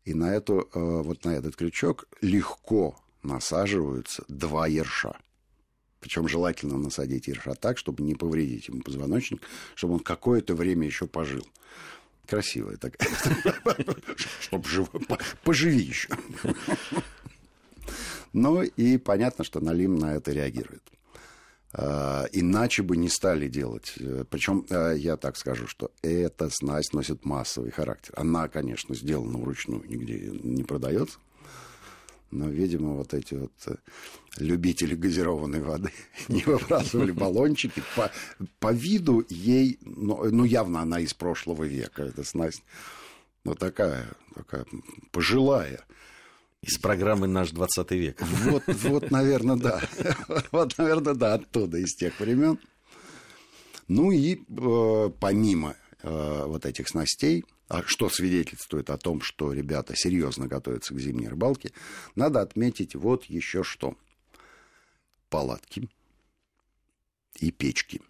И 0.07 0.13
на, 0.13 0.33
эту, 0.33 0.69
э, 0.73 1.01
вот 1.03 1.25
на 1.25 1.31
этот 1.31 1.57
крючок 1.57 2.07
легко 2.21 2.97
насаживаются 3.23 4.23
два 4.29 4.65
ерша. 4.65 5.17
Причем 5.99 6.29
желательно 6.29 6.77
насадить 6.77 7.27
ерша 7.27 7.55
так, 7.55 7.77
чтобы 7.77 8.03
не 8.03 8.15
повредить 8.15 8.69
ему 8.69 8.81
позвоночник, 8.83 9.41
чтобы 9.75 9.95
он 9.95 9.99
какое-то 9.99 10.55
время 10.55 10.87
еще 10.87 11.07
пожил. 11.07 11.45
Красивая 12.25 12.77
такая. 12.77 13.09
Чтобы 14.39 14.65
поживи 15.43 15.81
еще. 15.81 16.07
Ну 18.31 18.61
и 18.61 18.97
понятно, 18.97 19.43
что 19.43 19.59
Налим 19.59 19.97
на 19.97 20.15
это 20.15 20.31
реагирует. 20.31 20.83
А, 21.73 22.25
иначе 22.31 22.81
бы 22.81 22.95
не 22.97 23.09
стали 23.09 23.47
делать. 23.47 23.93
Э, 23.99 24.23
Причем 24.29 24.65
э, 24.69 24.95
я 24.97 25.17
так 25.17 25.35
скажу, 25.35 25.67
что 25.67 25.91
эта 26.01 26.49
снасть 26.49 26.93
носит 26.93 27.25
массовый 27.25 27.71
характер. 27.71 28.13
Она, 28.15 28.47
конечно, 28.47 28.95
сделана 28.95 29.37
вручную, 29.37 29.83
нигде 29.87 30.31
не 30.43 30.63
продается. 30.63 31.19
Но, 32.31 32.49
видимо, 32.49 32.93
вот 32.93 33.13
эти 33.13 33.33
вот 33.35 33.51
э, 33.67 33.75
любители 34.37 34.95
газированной 34.95 35.61
воды 35.61 35.91
не 36.29 36.41
выбрасывали 36.43 37.11
баллончики. 37.11 37.83
По, 37.95 38.11
по 38.59 38.71
виду 38.71 39.25
ей, 39.29 39.77
ну, 39.81 40.23
ну, 40.31 40.45
явно 40.45 40.81
она 40.81 40.99
из 41.01 41.13
прошлого 41.13 41.65
века, 41.65 42.03
эта 42.03 42.23
снасть. 42.23 42.63
Ну, 43.43 43.55
такая, 43.55 44.07
такая 44.35 44.65
пожилая. 45.11 45.81
Из 46.61 46.77
программы 46.79 47.27
«Наш 47.27 47.51
20 47.51 47.91
век». 47.91 48.21
Вот, 48.21 48.63
вот, 48.67 49.11
наверное, 49.11 49.55
да. 49.55 49.81
Вот, 50.51 50.77
наверное, 50.77 51.13
да, 51.13 51.35
оттуда, 51.35 51.77
из 51.77 51.95
тех 51.95 52.19
времен. 52.19 52.59
Ну 53.87 54.11
и 54.11 54.35
э, 54.35 55.09
помимо 55.19 55.75
э, 56.01 56.43
вот 56.45 56.65
этих 56.65 56.89
снастей, 56.89 57.45
а 57.69 57.83
что 57.83 58.09
свидетельствует 58.09 58.89
о 58.89 58.97
том, 58.97 59.21
что 59.21 59.53
ребята 59.53 59.93
серьезно 59.95 60.47
готовятся 60.47 60.93
к 60.93 60.99
зимней 60.99 61.27
рыбалке, 61.27 61.71
надо 62.15 62.41
отметить 62.41 62.95
вот 62.95 63.25
еще 63.25 63.63
что. 63.63 63.95
Палатки 65.29 65.89
и 67.39 67.51
печки. 67.51 68.01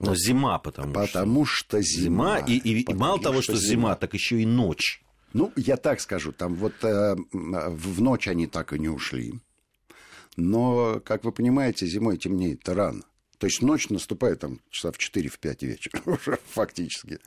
Но 0.00 0.10
вот. 0.10 0.18
зима, 0.18 0.58
потому, 0.58 0.92
потому 0.92 1.44
что... 1.44 1.80
зима. 1.80 2.40
зима 2.40 2.46
и, 2.46 2.58
и, 2.58 2.82
и 2.82 2.94
мало 2.94 3.20
того, 3.20 3.42
что, 3.42 3.52
что 3.52 3.60
зима, 3.60 3.70
зима, 3.70 3.96
так 3.96 4.14
еще 4.14 4.40
и 4.40 4.46
ночь. 4.46 5.03
Ну, 5.34 5.52
я 5.56 5.76
так 5.76 6.00
скажу, 6.00 6.32
там 6.32 6.54
вот 6.54 6.72
э, 6.84 7.16
в 7.32 8.00
ночь 8.00 8.28
они 8.28 8.46
так 8.46 8.72
и 8.72 8.78
не 8.78 8.88
ушли. 8.88 9.34
Но, 10.36 11.00
как 11.04 11.24
вы 11.24 11.32
понимаете, 11.32 11.86
зимой 11.86 12.16
темнеет 12.18 12.68
рано. 12.68 13.02
То 13.38 13.48
есть 13.48 13.60
ночь 13.60 13.90
наступает 13.90 14.40
там 14.40 14.60
часа 14.70 14.92
в 14.92 14.98
4 14.98 15.28
в 15.28 15.38
5 15.40 15.62
вечера 15.64 16.00
уже 16.06 16.38
фактически. 16.46 17.18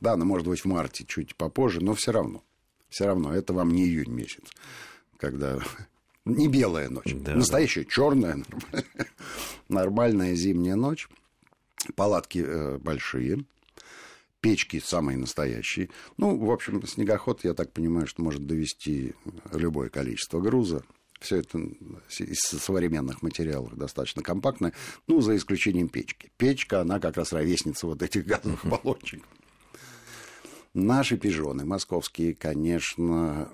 Да, 0.00 0.12
она 0.12 0.24
может 0.24 0.46
быть 0.46 0.60
в 0.60 0.64
марте 0.66 1.04
чуть 1.04 1.34
попозже, 1.34 1.80
но 1.80 1.94
все 1.94 2.12
равно. 2.12 2.44
Все 2.88 3.06
равно 3.06 3.34
это 3.34 3.52
вам 3.52 3.72
не 3.72 3.84
июнь 3.84 4.12
месяц, 4.12 4.44
когда 5.18 5.58
не 6.24 6.46
белая 6.46 6.88
ночь, 6.88 7.12
да, 7.12 7.34
настоящая 7.34 7.84
да. 7.84 7.90
черная 7.90 8.44
нормальная 9.68 10.34
зимняя 10.36 10.76
ночь. 10.76 11.08
Палатки 11.96 12.44
э, 12.46 12.78
большие, 12.78 13.44
печки 14.40 14.80
самые 14.80 15.18
настоящие. 15.18 15.90
Ну, 16.16 16.38
в 16.38 16.50
общем, 16.50 16.86
снегоход, 16.86 17.44
я 17.44 17.54
так 17.54 17.72
понимаю, 17.72 18.06
что 18.06 18.22
может 18.22 18.46
довести 18.46 19.14
любое 19.52 19.88
количество 19.88 20.40
груза. 20.40 20.84
Все 21.20 21.38
это 21.38 21.58
из 21.58 22.38
современных 22.38 23.22
материалов 23.22 23.76
достаточно 23.76 24.22
компактное, 24.22 24.72
ну, 25.08 25.20
за 25.20 25.36
исключением 25.36 25.88
печки. 25.88 26.30
Печка, 26.36 26.80
она 26.80 27.00
как 27.00 27.16
раз 27.16 27.32
ровесница 27.32 27.86
вот 27.86 28.02
этих 28.02 28.24
газовых 28.24 28.64
баллончиков. 28.64 29.26
Наши 30.74 31.16
пижоны 31.16 31.64
московские, 31.64 32.34
конечно, 32.34 33.50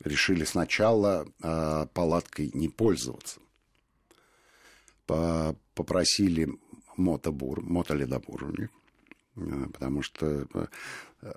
решили 0.00 0.44
сначала 0.44 1.26
э, 1.42 1.86
палаткой 1.94 2.50
не 2.52 2.68
пользоваться. 2.68 3.40
По 5.06 5.56
попросили 5.74 6.48
мотобур, 6.96 7.62
мотоледобур 7.62 8.44
у 8.44 8.50
них, 8.50 8.70
потому 9.72 10.02
что 10.02 10.46
э, 10.54 10.66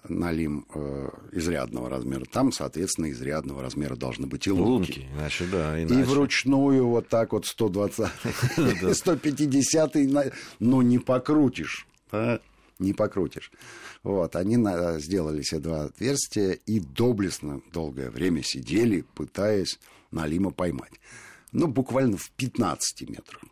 налим 0.07 0.65
э, 0.73 1.09
изрядного 1.33 1.89
размера. 1.89 2.25
Там, 2.25 2.51
соответственно, 2.51 3.11
изрядного 3.11 3.61
размера 3.61 3.95
должны 3.95 4.27
быть 4.27 4.47
и 4.47 4.51
лунки. 4.51 4.99
Лунки, 4.99 5.07
иначе, 5.13 5.45
да, 5.51 5.81
иначе. 5.81 5.99
И 5.99 6.03
вручную 6.03 6.87
вот 6.87 7.09
так 7.09 7.33
вот 7.33 7.45
120, 7.45 8.07
150, 8.93 9.95
ну, 10.59 10.81
не 10.81 10.99
покрутишь. 10.99 11.87
Не 12.79 12.93
покрутишь. 12.93 13.51
Вот, 14.03 14.37
они 14.37 14.55
сделали 14.99 15.41
себе 15.41 15.59
два 15.59 15.83
отверстия 15.85 16.51
и 16.51 16.79
доблестно 16.79 17.61
долгое 17.73 18.09
время 18.09 18.41
сидели, 18.41 19.03
пытаясь 19.13 19.77
налима 20.11 20.51
поймать. 20.51 20.93
Ну, 21.51 21.67
буквально 21.67 22.15
в 22.15 22.31
15 22.31 23.09
метрах 23.09 23.43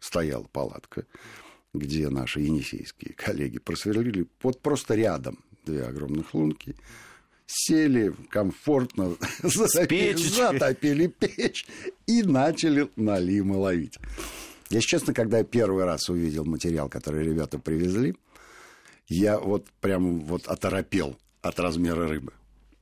стояла 0.00 0.44
палатка 0.44 1.06
где 1.74 2.08
наши 2.08 2.40
енисейские 2.40 3.14
коллеги 3.14 3.58
просверлили 3.58 4.26
вот 4.42 4.60
просто 4.60 4.94
рядом 4.94 5.38
две 5.66 5.84
огромных 5.84 6.32
лунки, 6.32 6.76
сели 7.46 8.14
комфортно, 8.30 9.16
затопили, 9.42 10.16
затопили 10.16 11.08
печь 11.08 11.66
и 12.06 12.22
начали 12.22 12.88
налимы 12.96 13.56
ловить. 13.56 13.98
Если 14.70 14.88
честно, 14.88 15.12
когда 15.12 15.38
я 15.38 15.44
первый 15.44 15.84
раз 15.84 16.08
увидел 16.08 16.44
материал, 16.44 16.88
который 16.88 17.24
ребята 17.24 17.58
привезли, 17.58 18.16
я 19.08 19.38
вот 19.38 19.66
прям 19.80 20.20
вот 20.20 20.46
оторопел 20.46 21.16
от 21.42 21.60
размера 21.60 22.08
рыбы. 22.08 22.32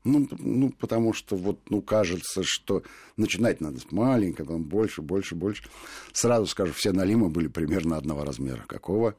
Ну, 0.05 0.29
ну, 0.39 0.71
потому 0.71 1.13
что 1.13 1.37
вот, 1.37 1.61
ну, 1.71 1.81
кажется, 1.81 2.43
что 2.45 2.83
начинать 3.17 3.61
надо 3.61 3.79
с 3.79 3.93
маленького, 3.93 4.47
потом 4.47 4.65
больше, 4.65 5.01
больше, 5.01 5.35
больше. 5.35 5.65
Сразу 6.13 6.47
скажу, 6.47 6.73
все 6.73 6.93
налимы 6.93 7.29
были 7.29 7.47
примерно 7.47 7.97
одного 7.97 8.25
размера. 8.25 8.65
Какого? 8.67 9.15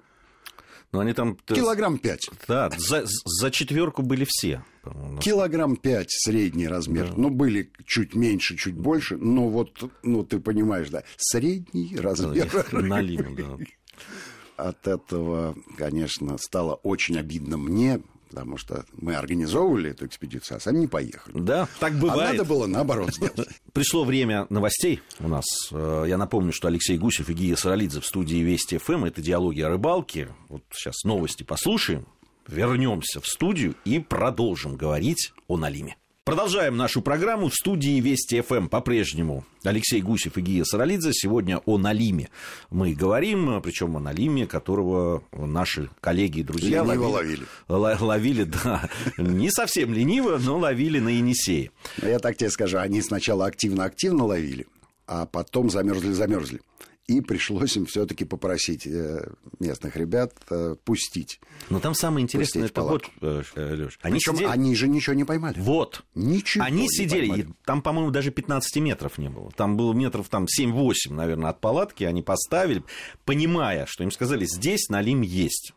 Ну, 0.91 0.99
они 0.99 1.13
там... 1.13 1.37
Килограмм 1.45 1.97
пять. 1.97 2.29
Да, 2.47 2.69
за, 2.77 3.05
за 3.05 3.49
четверку 3.49 4.03
были 4.03 4.25
все. 4.27 4.63
Килограмм 5.21 5.75
пять 5.75 6.11
средний 6.11 6.67
размер. 6.67 7.09
Да. 7.09 7.13
Ну, 7.17 7.29
были 7.29 7.71
чуть 7.85 8.13
меньше, 8.13 8.57
чуть 8.57 8.75
больше, 8.75 9.17
но 9.17 9.49
вот, 9.49 9.89
ну, 10.03 10.23
ты 10.23 10.39
понимаешь, 10.39 10.89
да, 10.89 11.03
средний 11.17 11.95
размер. 11.97 12.51
Налим, 12.71 13.35
да. 13.35 13.57
От 14.55 14.87
этого, 14.87 15.55
конечно, 15.77 16.37
стало 16.37 16.75
очень 16.75 17.17
обидно 17.17 17.57
мне, 17.57 18.01
потому 18.33 18.57
что 18.57 18.83
мы 18.93 19.15
организовывали 19.15 19.91
эту 19.91 20.07
экспедицию, 20.07 20.57
а 20.57 20.59
сами 20.59 20.79
не 20.79 20.87
поехали. 20.87 21.39
Да, 21.39 21.67
так 21.79 21.93
бывает. 21.93 22.31
А 22.31 22.33
надо 22.33 22.45
было 22.45 22.65
наоборот 22.65 23.13
сделать. 23.13 23.47
Пришло 23.73 24.03
время 24.03 24.47
новостей 24.49 25.01
у 25.19 25.27
нас. 25.27 25.45
Э, 25.71 26.05
я 26.07 26.17
напомню, 26.17 26.51
что 26.51 26.67
Алексей 26.67 26.97
Гусев 26.97 27.29
и 27.29 27.33
Гия 27.33 27.55
Саралидзе 27.55 28.01
в 28.01 28.05
студии 28.05 28.37
Вести 28.37 28.79
ФМ. 28.79 29.05
Это 29.05 29.21
диалоги 29.21 29.61
о 29.61 29.69
рыбалке. 29.69 30.29
Вот 30.49 30.63
сейчас 30.71 31.03
новости 31.03 31.43
послушаем, 31.43 32.07
вернемся 32.47 33.21
в 33.21 33.27
студию 33.27 33.75
и 33.85 33.99
продолжим 33.99 34.77
говорить 34.77 35.31
о 35.47 35.57
Налиме. 35.57 35.95
Продолжаем 36.25 36.77
нашу 36.77 37.01
программу 37.01 37.49
в 37.49 37.53
студии 37.53 37.99
Вести 37.99 38.39
ФМ 38.39 38.69
по-прежнему. 38.69 39.43
Алексей 39.65 40.01
Гусев 40.01 40.37
и 40.37 40.41
Гия 40.41 40.63
Саралидзе. 40.63 41.09
Сегодня 41.11 41.57
о 41.65 41.77
Налиме 41.77 42.29
мы 42.69 42.93
говорим, 42.93 43.61
причем 43.61 43.97
о 43.97 43.99
Налиме, 43.99 44.47
которого 44.47 45.21
наши 45.33 45.89
коллеги 45.99 46.39
и 46.39 46.43
друзья 46.43 46.81
лениво 46.81 47.07
ловили. 47.07 47.45
Ловили, 47.67 48.01
ловили 48.01 48.43
да, 48.45 48.89
не 49.17 49.51
совсем 49.51 49.93
лениво, 49.93 50.37
но 50.37 50.57
ловили 50.59 50.99
на 50.99 51.09
Енисее. 51.09 51.71
Я 52.01 52.19
так 52.19 52.37
тебе 52.37 52.51
скажу, 52.51 52.77
они 52.77 53.01
сначала 53.01 53.45
активно-активно 53.45 54.23
ловили, 54.23 54.65
а 55.05 55.25
потом 55.25 55.69
замерзли-замерзли. 55.69 56.61
И 57.07 57.19
пришлось 57.19 57.75
им 57.75 57.85
все-таки 57.85 58.23
попросить 58.23 58.87
э, 58.87 59.29
местных 59.59 59.97
ребят 59.97 60.33
э, 60.49 60.75
пустить. 60.85 61.41
Но 61.69 61.79
там 61.79 61.93
самое 61.95 62.23
интересное, 62.23 62.65
это 62.67 62.81
вот, 62.81 63.09
э, 63.21 63.43
Леш, 63.55 63.99
они, 64.01 64.19
сидели... 64.19 64.45
они 64.45 64.73
же 64.75 64.87
ничего 64.87 65.13
не 65.13 65.25
поймали. 65.25 65.59
Вот. 65.59 66.03
Ничего 66.15 66.63
Они 66.63 66.87
сидели, 66.87 67.27
поймали. 67.27 67.53
там, 67.65 67.81
по-моему, 67.81 68.11
даже 68.11 68.31
15 68.31 68.77
метров 68.77 69.17
не 69.17 69.29
было. 69.29 69.51
Там 69.51 69.75
было 69.75 69.93
метров 69.93 70.29
там, 70.29 70.45
7-8, 70.45 70.93
наверное, 71.09 71.49
от 71.49 71.59
палатки. 71.59 72.05
Они 72.05 72.21
поставили, 72.21 72.83
понимая, 73.25 73.85
что 73.85 74.03
им 74.03 74.11
сказали, 74.11 74.45
здесь 74.45 74.89
налим 74.89 75.21
есть 75.21 75.73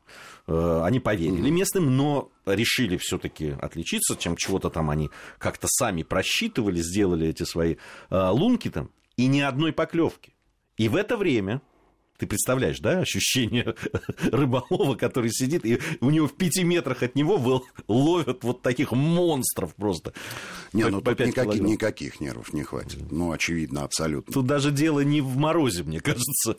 они 0.48 1.00
поверили 1.00 1.50
местным, 1.50 1.96
но 1.96 2.30
решили 2.44 2.98
все-таки 2.98 3.56
отличиться, 3.60 4.14
чем 4.14 4.36
чего-то 4.36 4.70
там 4.70 4.90
они 4.90 5.10
как-то 5.38 5.66
сами 5.68 6.04
просчитывали, 6.04 6.80
сделали 6.80 7.26
эти 7.26 7.42
свои 7.42 7.78
лунки 8.10 8.70
там, 8.70 8.90
и 9.16 9.26
ни 9.26 9.40
одной 9.40 9.72
поклевки. 9.72 10.35
И 10.76 10.88
в 10.88 10.96
это 10.96 11.16
время 11.16 11.60
ты 12.18 12.26
представляешь, 12.26 12.80
да, 12.80 13.00
ощущение 13.00 13.74
рыболова, 14.32 14.94
который 14.94 15.30
сидит, 15.30 15.64
и 15.64 15.80
у 16.00 16.10
него 16.10 16.26
в 16.26 16.34
пяти 16.34 16.64
метрах 16.64 17.02
от 17.02 17.14
него 17.14 17.64
ловят 17.88 18.42
вот 18.42 18.62
таких 18.62 18.92
монстров 18.92 19.74
просто. 19.74 20.12
Не, 20.72 20.84
по, 20.84 20.90
ну 20.90 21.00
по 21.00 21.14
тут 21.14 21.26
никаких, 21.26 21.60
никаких 21.60 22.20
нервов 22.20 22.52
не 22.52 22.62
хватит. 22.62 23.10
Ну, 23.10 23.32
очевидно, 23.32 23.82
абсолютно. 23.84 24.32
Тут 24.32 24.46
даже 24.46 24.70
дело 24.70 25.00
не 25.00 25.20
в 25.20 25.36
морозе, 25.36 25.82
мне 25.82 26.00
кажется. 26.02 26.56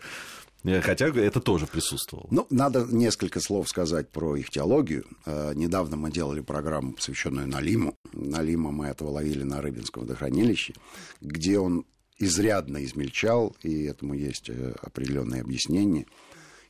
Хотя 0.81 1.07
это 1.07 1.39
тоже 1.39 1.65
присутствовало. 1.65 2.27
Ну, 2.29 2.45
надо 2.49 2.85
несколько 2.89 3.39
слов 3.39 3.69
сказать 3.69 4.09
про 4.09 4.35
их 4.35 4.49
теологию. 4.49 5.05
Э, 5.25 5.53
недавно 5.55 5.95
мы 5.95 6.11
делали 6.11 6.41
программу, 6.41 6.93
посвященную 6.93 7.47
Налиму. 7.47 7.95
Налима 8.11 8.71
мы 8.71 8.87
этого 8.87 9.09
ловили 9.09 9.43
на 9.43 9.61
Рыбинском 9.61 10.03
водохранилище, 10.03 10.73
где 11.21 11.59
он 11.59 11.85
изрядно 12.19 12.83
измельчал, 12.83 13.55
и 13.63 13.83
этому 13.85 14.13
есть 14.13 14.49
э, 14.49 14.73
определенные 14.81 15.41
объяснения. 15.41 16.05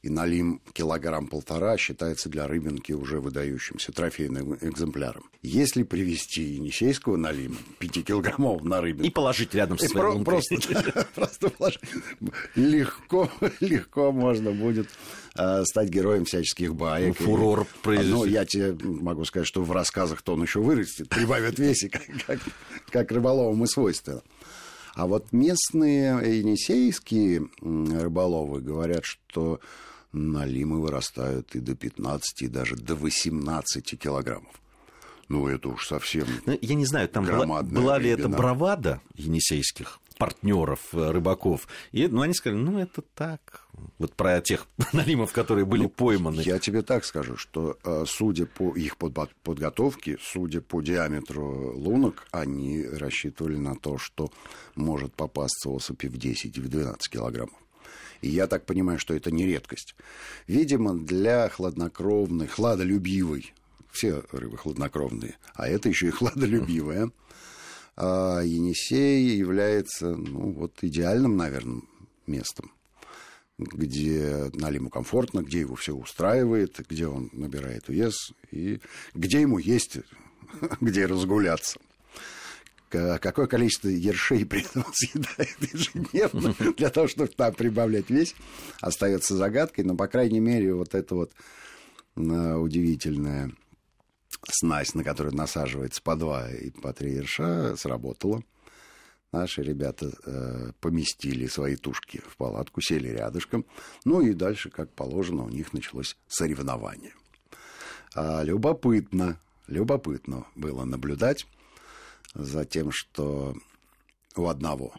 И 0.04 0.10
налим 0.10 0.62
килограмм-полтора 0.74 1.76
считается 1.78 2.30
для 2.30 2.48
рыбинки 2.48 2.92
уже 2.92 3.20
выдающимся 3.20 3.92
трофейным 3.92 4.56
экземпляром. 4.62 5.24
Если 5.42 5.82
привезти 5.84 6.44
енисейского 6.44 7.18
налима, 7.18 7.58
5-килограммового 7.80 8.64
на 8.64 8.80
рыбинку... 8.80 9.08
И 9.08 9.10
положить 9.10 9.56
рядом 9.56 9.80
с 9.80 9.88
своей 9.88 10.24
про- 10.24 10.24
Просто, 10.24 10.56
просто 11.16 11.50
положить. 11.50 11.82
Легко, 12.56 13.30
легко 13.60 14.12
можно 14.12 14.52
будет 14.52 14.88
э, 15.36 15.64
стать 15.66 15.90
героем 15.90 16.26
всяческих 16.26 16.76
баек. 16.76 17.20
Ну, 17.20 17.26
фурор 17.26 17.68
произойдет. 17.82 18.14
Ну, 18.14 18.26
я 18.26 18.46
тебе 18.46 18.78
могу 18.84 19.26
сказать, 19.26 19.48
что 19.48 19.64
в 19.64 19.72
рассказах-то 19.72 20.34
он 20.34 20.44
еще 20.44 20.60
вырастет, 20.60 21.10
прибавят 21.10 21.58
весе, 21.58 21.90
как, 21.90 22.04
как, 22.28 22.40
как 22.92 23.12
рыболовам 23.12 23.64
и 23.64 23.68
свойственно. 23.68 24.22
А 24.98 25.06
вот 25.06 25.32
местные 25.32 26.40
енисейские 26.40 27.50
рыболовы 27.62 28.62
говорят, 28.62 29.06
что 29.06 29.60
налимы 30.12 30.82
вырастают 30.82 31.54
и 31.54 31.60
до 31.60 31.76
15, 31.76 32.42
и 32.42 32.48
даже 32.48 32.76
до 32.76 32.96
18 32.96 34.00
килограммов. 34.00 34.60
Ну, 35.30 35.48
это 35.48 35.70
уж 35.70 35.86
совсем 35.86 36.26
ну, 36.48 36.58
Я 36.60 36.74
не 36.74 36.86
знаю, 36.86 37.08
там 37.10 37.26
была, 37.26 37.62
была 37.62 38.00
ли 38.00 38.10
это 38.10 38.28
бравада 38.28 39.00
енисейских 39.14 40.00
партнеров, 40.18 40.80
э, 40.94 41.12
рыбаков. 41.12 41.68
И 41.92 42.08
ну, 42.08 42.22
они 42.22 42.34
сказали, 42.34 42.60
ну, 42.60 42.80
это 42.80 43.02
так. 43.02 43.64
Вот 43.98 44.14
про 44.14 44.42
тех 44.42 44.68
налимов, 44.94 45.32
которые 45.32 45.66
были 45.66 45.84
ну, 45.84 45.90
пойманы. 45.90 46.42
Я 46.42 46.60
тебе 46.60 46.82
так 46.82 47.06
скажу, 47.06 47.38
что 47.38 47.78
э, 47.84 48.06
судя 48.08 48.46
по 48.46 48.76
их 48.76 48.98
подготовке, 48.98 50.18
судя 50.22 50.62
по 50.62 50.82
диаметру 50.82 51.74
лунок, 51.78 52.28
они 52.32 52.86
рассчитывали 52.86 53.58
на 53.58 53.76
то, 53.76 53.98
что 53.98 54.32
может 54.76 55.14
попасться 55.14 55.70
особи 55.70 56.08
в 56.08 56.18
10 56.18 56.58
и 56.58 56.62
в 56.62 56.70
12 56.70 57.10
килограммов. 57.10 57.58
И 58.22 58.30
я 58.30 58.48
так 58.48 58.66
понимаю, 58.66 59.00
что 59.00 59.14
это 59.14 59.32
не 59.32 59.46
редкость. 59.46 59.96
Видимо, 60.48 60.96
для 60.96 61.50
хладнокровной, 61.50 62.48
хладолюбивой, 62.48 63.54
все 63.92 64.24
рыбы 64.32 64.58
хладнокровные, 64.58 65.38
а 65.54 65.68
это 65.68 65.90
еще 65.90 66.08
и 66.08 66.12
хладолюбивая, 66.12 67.12
а 67.98 68.42
Енисей 68.42 69.36
является 69.36 70.16
ну, 70.16 70.52
вот 70.52 70.78
идеальным, 70.82 71.36
наверное, 71.36 71.82
местом, 72.28 72.72
где 73.58 74.52
Налиму 74.54 74.90
комфортно, 74.92 75.42
где 75.42 75.62
его 75.62 75.76
все 75.76 75.94
устраивает, 75.94 76.80
где 76.88 77.08
он 77.08 77.32
набирает 77.34 77.90
вес 77.90 78.34
и 78.52 78.80
где 79.16 79.42
ему 79.42 79.58
есть 79.58 79.98
где 80.82 81.08
разгуляться. 81.08 81.80
Какое 82.90 83.48
количество 83.48 83.90
ершей 83.90 84.46
при 84.46 84.62
этом 84.62 84.86
съедает 84.94 85.74
ежедневно 85.74 86.56
для 86.78 86.90
того, 86.90 87.08
чтобы 87.08 87.30
там 87.30 87.54
прибавлять 87.54 88.10
вес, 88.10 88.34
остается 88.80 89.36
загадкой, 89.36 89.84
но, 89.84 89.96
по 89.96 90.08
крайней 90.08 90.40
мере, 90.40 90.74
вот 90.74 90.96
это 90.96 91.16
вот 91.16 91.32
а, 92.16 92.58
удивительное 92.58 93.52
снасть, 94.44 94.96
на 94.96 95.04
которую 95.04 95.36
насаживается 95.36 96.02
по 96.02 96.16
два 96.16 96.50
и 96.50 96.70
по 96.70 96.94
три 96.94 97.14
ерша, 97.14 97.76
сработала. 97.76 98.44
Наши 99.32 99.62
ребята 99.62 100.14
э, 100.26 100.72
поместили 100.80 101.48
свои 101.48 101.76
тушки 101.76 102.22
в 102.26 102.38
палатку, 102.38 102.82
сели 102.82 103.10
рядышком. 103.10 103.66
Ну 104.06 104.22
и 104.22 104.34
дальше, 104.34 104.70
как 104.70 104.92
положено, 104.94 105.44
у 105.44 105.50
них 105.50 105.74
началось 105.74 106.16
соревнование. 106.28 107.14
А 108.16 108.42
любопытно, 108.44 109.40
любопытно 109.68 110.48
было 110.56 110.86
наблюдать 110.86 111.46
за 112.34 112.64
тем, 112.64 112.92
что 112.92 113.56
у 114.36 114.48
одного 114.48 114.94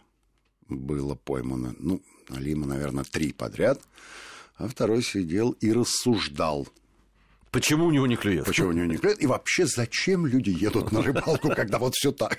было 0.69 1.15
поймано, 1.15 1.75
ну, 1.79 2.03
Алима, 2.29 2.67
наверное, 2.67 3.05
три 3.05 3.33
подряд, 3.33 3.81
а 4.57 4.69
второй 4.69 5.03
сидел 5.03 5.53
и 5.53 5.73
рассуждал– 5.73 6.69
Почему 7.51 7.87
у 7.87 7.91
него 7.91 8.07
не 8.07 8.17
клюет? 8.17 8.45
Почему 8.45 8.69
у 8.69 8.73
него 8.73 8.87
не 8.87 8.97
клюет? 8.97 9.23
И 9.23 9.27
вообще, 9.27 9.67
зачем 9.67 10.27
люди 10.27 10.51
едут 10.51 10.93
на 10.93 11.03
рыбалку, 11.03 11.49
когда 11.49 11.79
вот 11.79 11.95
все 11.95 12.13
так? 12.13 12.39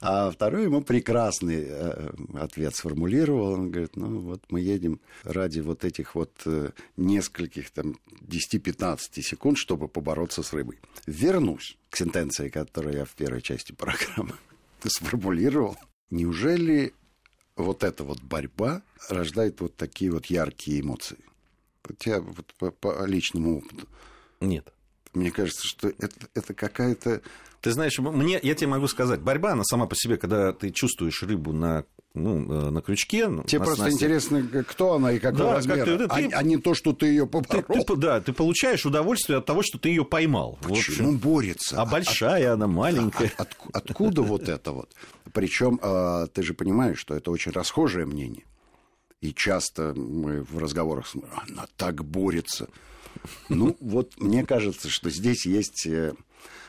А 0.00 0.30
второй 0.30 0.64
ему 0.64 0.80
прекрасный 0.80 1.66
э, 1.68 2.10
ответ 2.34 2.74
сформулировал. 2.74 3.52
Он 3.52 3.70
говорит, 3.70 3.96
ну 3.96 4.20
вот 4.20 4.42
мы 4.48 4.60
едем 4.60 5.00
ради 5.24 5.60
вот 5.60 5.84
этих 5.84 6.14
вот 6.14 6.32
э, 6.46 6.70
нескольких 6.96 7.70
там 7.70 7.96
10-15 8.22 9.22
секунд, 9.22 9.58
чтобы 9.58 9.88
побороться 9.88 10.42
с 10.42 10.52
рыбой. 10.52 10.78
Вернусь 11.06 11.76
к 11.90 11.96
сентенции, 11.96 12.48
которую 12.48 12.96
я 12.96 13.04
в 13.04 13.10
первой 13.10 13.42
части 13.42 13.72
программы 13.72 14.34
сформулировал. 14.84 15.76
Неужели 16.10 16.94
вот 17.56 17.84
эта 17.84 18.04
вот 18.04 18.22
борьба 18.22 18.82
рождает 19.08 19.60
вот 19.60 19.76
такие 19.76 20.10
вот 20.10 20.26
яркие 20.26 20.80
эмоции? 20.80 21.18
У 21.90 21.94
тебя 21.94 22.20
вот 22.20 22.54
по, 22.58 22.70
по 22.70 23.04
личному 23.06 23.58
опыту? 23.58 23.86
Нет. 24.40 24.72
Мне 25.14 25.30
кажется, 25.30 25.66
что 25.66 25.88
это, 25.88 26.28
это 26.34 26.54
какая-то... 26.54 27.22
Ты 27.60 27.72
знаешь, 27.72 27.98
мне, 27.98 28.38
я 28.42 28.54
тебе 28.54 28.68
могу 28.68 28.86
сказать, 28.86 29.20
борьба, 29.20 29.52
она 29.52 29.64
сама 29.64 29.86
по 29.86 29.96
себе, 29.96 30.16
когда 30.16 30.52
ты 30.52 30.70
чувствуешь 30.70 31.22
рыбу 31.22 31.52
на 31.52 31.84
ну, 32.14 32.50
э, 32.50 32.70
на 32.70 32.82
крючке. 32.82 33.28
Тебе 33.46 33.60
просто 33.60 33.84
снасти. 33.84 33.96
интересно, 33.96 34.64
кто 34.64 34.94
она 34.94 35.12
и 35.12 35.18
какого 35.18 35.50
да, 35.50 35.54
размера, 35.56 35.84
как 35.84 36.16
ты, 36.16 36.26
а, 36.26 36.38
а 36.38 36.42
не 36.42 36.56
то, 36.56 36.74
что 36.74 36.92
ты 36.92 37.06
ее 37.06 37.26
поборол. 37.26 37.62
Ты, 37.62 37.84
ты, 37.84 37.96
да, 37.96 38.20
ты 38.20 38.32
получаешь 38.32 38.84
удовольствие 38.84 39.38
от 39.38 39.46
того, 39.46 39.62
что 39.62 39.78
ты 39.78 39.90
ее 39.90 40.04
поймал. 40.04 40.58
Почему 40.62 41.12
борется? 41.12 41.80
А 41.80 41.86
большая 41.86 42.52
от, 42.52 42.54
она, 42.54 42.66
маленькая. 42.66 43.32
От, 43.36 43.56
от, 43.72 43.86
откуда 43.86 44.22
вот 44.22 44.48
это 44.48 44.72
вот? 44.72 44.90
Причем 45.32 45.78
а, 45.82 46.26
ты 46.26 46.42
же 46.42 46.54
понимаешь, 46.54 46.98
что 46.98 47.14
это 47.14 47.30
очень 47.30 47.52
расхожее 47.52 48.06
мнение. 48.06 48.44
И 49.20 49.32
часто 49.34 49.94
мы 49.94 50.42
в 50.42 50.58
разговорах 50.58 51.08
смотрим, 51.08 51.32
она 51.48 51.66
так 51.76 52.04
борется. 52.04 52.68
Ну, 53.48 53.76
вот 53.80 54.12
мне 54.20 54.44
кажется, 54.46 54.88
что 54.88 55.10
здесь 55.10 55.44
есть 55.44 55.86
э, 55.86 56.14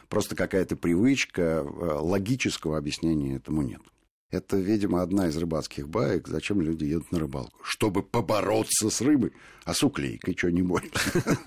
просто 0.08 0.36
какая-то 0.36 0.76
привычка, 0.76 1.42
э, 1.42 1.64
логического 1.64 2.78
объяснения 2.78 3.36
этому 3.36 3.62
нет. 3.62 3.82
Это, 4.32 4.58
видимо, 4.58 5.02
одна 5.02 5.28
из 5.28 5.38
рыбацких 5.38 5.88
баек, 5.90 6.28
зачем 6.28 6.62
люди 6.62 6.86
едут 6.86 7.12
на 7.12 7.20
рыбалку. 7.20 7.60
Чтобы 7.64 8.04
побороться 8.04 8.90
с 8.90 9.02
рыбой. 9.02 9.32
А 9.66 9.74
с 9.74 9.84
уклейкой 9.84 10.36
что 10.36 10.50
не 10.50 10.64
боремся? 10.64 11.38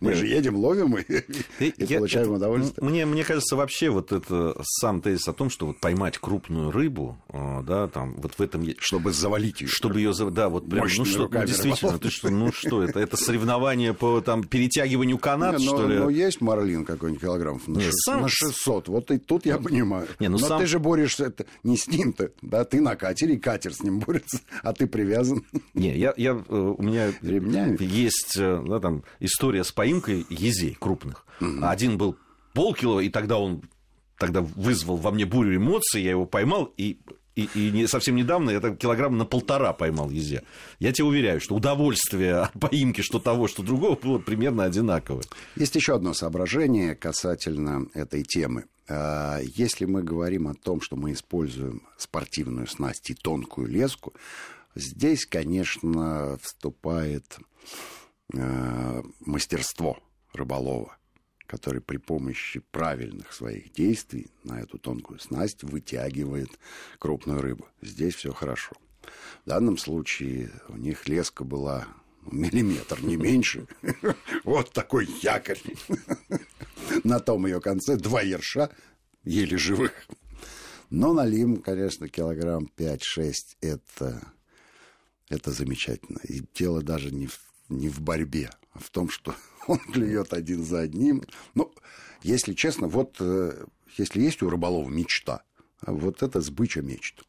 Мы 0.00 0.12
же 0.12 0.26
едем, 0.26 0.56
ловим 0.56 0.98
и 0.98 1.94
получаем 1.94 2.32
удовольствие. 2.32 2.86
Мне, 2.86 3.06
мне 3.06 3.24
кажется, 3.24 3.56
вообще 3.56 3.88
вот 3.88 4.12
это 4.12 4.54
сам 4.62 5.00
тезис 5.00 5.28
о 5.28 5.32
том, 5.32 5.48
что 5.48 5.66
вот 5.66 5.80
поймать 5.80 6.18
крупную 6.18 6.70
рыбу, 6.70 7.16
а, 7.28 7.62
да, 7.62 7.88
там 7.88 8.16
вот 8.16 8.34
в 8.34 8.40
этом... 8.42 8.68
Чтобы 8.78 9.12
завалить 9.12 9.62
ее. 9.62 9.68
Чтобы 9.68 10.00
ее, 10.00 10.12
да, 10.30 10.50
вот 10.50 10.68
прям, 10.68 10.86
ну 10.94 11.04
что, 11.06 11.26
действительно, 11.26 11.98
ты 11.98 12.10
что, 12.10 12.28
ну 12.28 12.52
что 12.52 12.82
это, 12.82 13.00
это 13.00 13.16
соревнование 13.16 13.94
по 13.94 14.20
там 14.20 14.44
перетягиванию 14.44 15.16
канат, 15.16 15.60
что 15.60 15.88
ли? 15.88 15.98
Ну, 15.98 16.10
есть 16.10 16.42
марлин 16.42 16.84
какой-нибудь 16.84 17.22
килограммов 17.22 17.66
на 17.66 18.28
600, 18.28 18.88
вот 18.88 19.10
и 19.10 19.18
тут 19.18 19.46
я 19.46 19.58
понимаю. 19.58 20.06
Но 20.18 20.58
ты 20.58 20.66
же 20.66 20.78
борешься 20.78 21.32
не 21.62 21.78
с 21.82 21.88
ним-то, 21.88 22.30
да, 22.42 22.64
ты 22.64 22.80
на 22.80 22.96
катере, 22.96 23.38
катер 23.38 23.74
с 23.74 23.82
ним 23.82 24.00
борется, 24.00 24.40
а 24.62 24.72
ты 24.72 24.86
привязан. 24.86 25.44
Не, 25.74 25.96
я, 25.96 26.14
я, 26.16 26.30
э, 26.32 26.54
у 26.54 26.82
меня 26.82 27.12
Ремнями. 27.22 27.76
есть 27.80 28.36
э, 28.36 28.62
да, 28.66 28.80
там, 28.80 29.04
история 29.20 29.64
с 29.64 29.72
поимкой 29.72 30.26
езей 30.28 30.76
крупных. 30.78 31.26
Угу. 31.40 31.58
Один 31.62 31.98
был 31.98 32.16
полкило, 32.52 33.00
и 33.00 33.08
тогда 33.08 33.38
он 33.38 33.62
тогда 34.18 34.40
вызвал 34.40 34.96
во 34.96 35.10
мне 35.10 35.26
бурю 35.26 35.56
эмоций, 35.56 36.02
я 36.02 36.10
его 36.10 36.26
поймал, 36.26 36.72
и 36.76 37.00
И, 37.34 37.48
и 37.54 37.70
не, 37.70 37.86
совсем 37.86 38.16
недавно 38.16 38.50
я 38.50 38.60
так 38.60 38.78
килограмм 38.78 39.16
на 39.16 39.24
полтора 39.24 39.72
поймал 39.72 40.10
езе. 40.10 40.42
Я 40.78 40.92
тебе 40.92 41.06
уверяю, 41.06 41.40
что 41.40 41.54
удовольствие 41.54 42.36
от 42.42 42.52
поимки 42.52 43.00
что 43.00 43.18
того, 43.18 43.48
что 43.48 43.62
другого 43.62 43.96
было 43.96 44.18
примерно 44.18 44.64
одинаковое. 44.64 45.24
Есть 45.56 45.74
еще 45.74 45.94
одно 45.94 46.12
соображение 46.12 46.94
касательно 46.94 47.86
этой 47.94 48.22
темы. 48.22 48.66
А, 48.88 49.40
если 49.40 49.86
мы 49.86 50.02
говорим 50.02 50.48
о 50.48 50.54
том, 50.54 50.80
что 50.80 50.96
мы 50.96 51.12
используем 51.12 51.82
спортивную 51.96 52.66
снасть 52.66 53.10
и 53.10 53.14
тонкую 53.14 53.68
леску, 53.68 54.12
здесь, 54.74 55.24
конечно, 55.24 56.38
вступает 56.42 57.38
а, 58.34 59.02
мастерство 59.20 59.98
рыболова 60.34 60.96
который 61.52 61.82
при 61.82 61.98
помощи 61.98 62.62
правильных 62.70 63.34
своих 63.34 63.74
действий 63.74 64.28
на 64.42 64.62
эту 64.62 64.78
тонкую 64.78 65.20
снасть 65.20 65.62
вытягивает 65.62 66.48
крупную 66.98 67.42
рыбу. 67.42 67.68
Здесь 67.82 68.14
все 68.14 68.32
хорошо. 68.32 68.74
В 69.44 69.48
данном 69.50 69.76
случае 69.76 70.50
у 70.68 70.78
них 70.78 71.06
леска 71.06 71.44
была 71.44 71.86
миллиметр, 72.22 73.02
не 73.02 73.16
меньше. 73.16 73.66
Вот 74.44 74.72
такой 74.72 75.06
якорь. 75.20 75.60
На 77.04 77.20
том 77.20 77.44
ее 77.44 77.60
конце 77.60 77.96
два 77.96 78.22
ерша, 78.22 78.70
еле 79.22 79.58
живых. 79.58 79.92
Но 80.88 81.12
налим, 81.12 81.58
конечно, 81.58 82.08
килограмм 82.08 82.70
5-6 82.78 83.56
это, 83.60 84.22
это 85.28 85.50
замечательно. 85.50 86.20
И 86.24 86.42
дело 86.54 86.80
даже 86.80 87.10
не 87.10 87.26
в, 87.26 87.38
не 87.68 87.90
в 87.90 88.00
борьбе, 88.00 88.48
а 88.72 88.78
в 88.78 88.88
том, 88.88 89.10
что 89.10 89.34
он 89.66 89.78
клюет 89.78 90.32
один 90.32 90.64
за 90.64 90.80
одним. 90.80 91.22
Ну, 91.54 91.72
если 92.22 92.54
честно, 92.54 92.88
вот 92.88 93.16
э, 93.20 93.64
если 93.96 94.20
есть 94.20 94.42
у 94.42 94.50
рыболова 94.50 94.88
мечта, 94.88 95.42
вот 95.82 96.22
это 96.22 96.40
сбыча 96.40 96.82
мечт. 96.82 97.22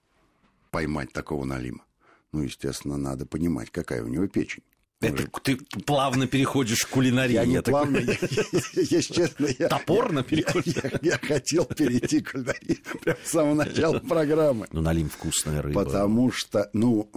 Поймать 0.71 1.11
такого 1.13 1.45
налима. 1.45 1.85
Ну, 2.31 2.41
естественно, 2.41 2.97
надо 2.97 3.25
понимать, 3.25 3.69
какая 3.69 4.03
у 4.03 4.07
него 4.07 4.27
печень. 4.27 4.63
Это 5.07 5.27
ты 5.41 5.57
плавно 5.85 6.27
переходишь 6.27 6.85
к 6.85 6.89
кулинарии. 6.89 7.33
Я 7.33 7.45
не 7.45 7.61
плавно, 7.61 7.97
если 7.97 9.01
честно, 9.01 9.47
я... 9.59 9.67
Топорно 9.67 10.23
переходишь? 10.23 10.75
Я 11.01 11.17
хотел 11.17 11.65
перейти 11.65 12.21
к 12.21 12.31
кулинарии 12.31 12.79
прямо 13.01 13.19
с 13.23 13.31
самого 13.31 13.53
начала 13.55 13.99
программы. 13.99 14.67
Ну, 14.71 14.81
налим 14.81 15.09
вкусная 15.09 15.61
рыба. 15.61 15.83
Потому 15.83 16.31
что, 16.31 16.69
ну, 16.73 17.09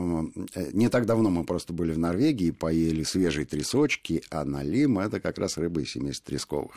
э, 0.54 0.70
не 0.72 0.88
так 0.88 1.06
давно 1.06 1.30
мы 1.30 1.44
просто 1.44 1.72
были 1.72 1.92
в 1.92 1.98
Норвегии, 1.98 2.50
поели 2.50 3.02
свежие 3.02 3.46
трясочки, 3.46 4.22
а 4.30 4.44
налим– 4.44 4.98
это 5.00 5.20
как 5.20 5.38
раз 5.38 5.56
рыба 5.56 5.80
из 5.80 5.90
семейства 5.92 6.26
тресковых. 6.26 6.76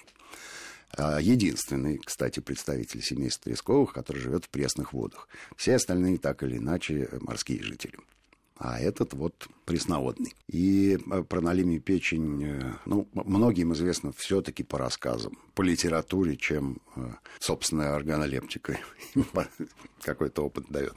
А, 0.97 1.19
единственный, 1.19 1.97
кстати, 1.97 2.39
представитель 2.39 3.01
семейства 3.01 3.45
тресковых, 3.45 3.93
который 3.93 4.19
живет 4.19 4.45
в 4.45 4.49
пресных 4.49 4.93
водах. 4.93 5.27
Все 5.55 5.75
остальные 5.75 6.17
так 6.17 6.43
или 6.43 6.57
иначе 6.57 7.09
морские 7.21 7.61
жители 7.63 7.97
а 8.59 8.77
этот 8.77 9.13
вот 9.13 9.47
пресноводный. 9.63 10.35
И 10.47 10.99
э, 10.99 11.23
про 11.23 11.39
налимию 11.39 11.81
печень, 11.81 12.43
э, 12.43 12.73
ну, 12.85 13.07
многим 13.13 13.73
известно 13.73 14.11
все-таки 14.11 14.63
по 14.63 14.77
рассказам, 14.77 15.37
по 15.55 15.61
литературе, 15.61 16.35
чем 16.35 16.81
э, 16.97 17.09
собственная 17.39 17.95
органолептика 17.95 18.77
какой-то 20.01 20.43
опыт 20.43 20.65
дает. 20.69 20.95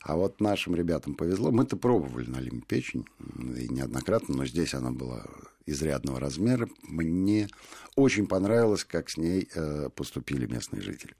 А 0.00 0.16
вот 0.16 0.40
нашим 0.40 0.74
ребятам 0.74 1.14
повезло. 1.14 1.50
Мы-то 1.50 1.76
пробовали 1.76 2.30
налим 2.30 2.62
печень, 2.62 3.04
и 3.36 3.68
неоднократно, 3.68 4.36
но 4.36 4.46
здесь 4.46 4.72
она 4.72 4.90
была 4.90 5.26
изрядного 5.66 6.18
размера. 6.18 6.70
Мне 6.84 7.48
очень 7.96 8.26
понравилось, 8.26 8.84
как 8.84 9.10
с 9.10 9.18
ней 9.18 9.50
поступили 9.94 10.46
местные 10.46 10.80
жители. 10.80 11.14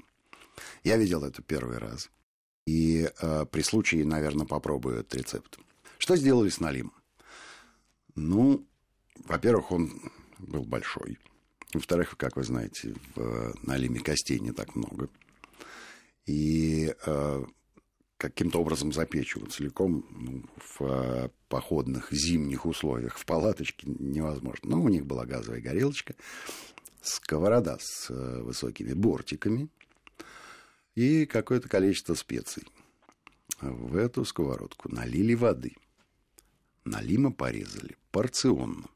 Я 0.82 0.96
видел 0.96 1.24
это 1.24 1.42
первый 1.42 1.76
раз. 1.76 2.08
И 2.68 3.08
э, 3.22 3.46
при 3.50 3.62
случае, 3.62 4.04
наверное, 4.04 4.44
попробую 4.44 5.00
этот 5.00 5.14
рецепт. 5.14 5.58
Что 5.96 6.16
сделали 6.16 6.50
с 6.50 6.60
налимом? 6.60 6.92
Ну, 8.14 8.66
во-первых, 9.24 9.72
он 9.72 10.12
был 10.38 10.64
большой. 10.64 11.18
Во-вторых, 11.72 12.16
как 12.18 12.36
вы 12.36 12.44
знаете, 12.44 12.94
в 13.14 13.54
налиме 13.62 14.00
костей 14.00 14.38
не 14.38 14.52
так 14.52 14.76
много. 14.76 15.08
И 16.26 16.94
э, 17.06 17.44
каким-то 18.18 18.60
образом 18.60 18.92
запечь 18.92 19.34
его 19.34 19.46
целиком 19.46 20.04
ну, 20.10 20.44
в 20.58 20.84
э, 20.84 21.30
походных 21.48 22.12
зимних 22.12 22.66
условиях 22.66 23.16
в 23.16 23.24
палаточке 23.24 23.86
невозможно. 23.98 24.68
Но 24.68 24.82
у 24.82 24.90
них 24.90 25.06
была 25.06 25.24
газовая 25.24 25.62
горелочка, 25.62 26.14
сковорода 27.00 27.78
с 27.80 28.10
э, 28.10 28.42
высокими 28.42 28.92
бортиками– 28.92 29.70
и 30.98 31.26
какое-то 31.26 31.68
количество 31.68 32.14
специй. 32.14 32.64
В 33.60 33.94
эту 33.94 34.24
сковородку 34.24 34.92
налили 34.92 35.34
воды. 35.34 35.76
Налима 36.84 37.30
порезали 37.30 37.96
порционно. 38.10 38.88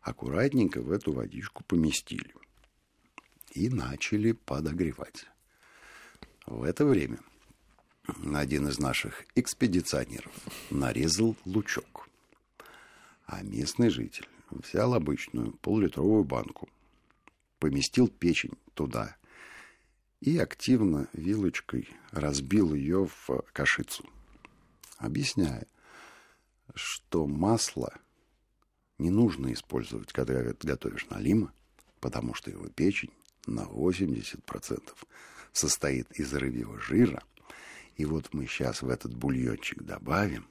Аккуратненько 0.00 0.82
в 0.82 0.90
эту 0.90 1.12
водичку 1.12 1.62
поместили. 1.62 2.34
И 3.52 3.68
начали 3.68 4.32
подогревать. 4.32 5.26
В 6.44 6.64
это 6.64 6.84
время 6.84 7.20
один 8.34 8.66
из 8.66 8.80
наших 8.80 9.26
экспедиционеров 9.36 10.32
нарезал 10.70 11.36
лучок. 11.44 12.08
А 13.26 13.44
местный 13.44 13.90
житель 13.90 14.28
взял 14.50 14.92
обычную 14.92 15.52
полулитровую 15.52 16.24
банку, 16.24 16.68
поместил 17.60 18.08
печень 18.08 18.58
туда 18.74 19.16
и 20.20 20.38
активно 20.38 21.08
вилочкой 21.12 21.88
разбил 22.10 22.74
ее 22.74 23.06
в 23.06 23.42
кашицу, 23.52 24.08
объясняя, 24.98 25.66
что 26.74 27.26
масло 27.26 27.92
не 28.98 29.10
нужно 29.10 29.52
использовать, 29.52 30.12
когда 30.12 30.42
готовишь 30.42 31.06
налима, 31.10 31.52
потому 32.00 32.34
что 32.34 32.50
его 32.50 32.68
печень 32.68 33.12
на 33.46 33.62
80% 33.64 34.94
состоит 35.52 36.10
из 36.12 36.32
рыбьего 36.32 36.80
жира. 36.80 37.22
И 37.96 38.04
вот 38.04 38.32
мы 38.34 38.46
сейчас 38.46 38.82
в 38.82 38.88
этот 38.88 39.14
бульончик 39.14 39.82
добавим, 39.82 40.46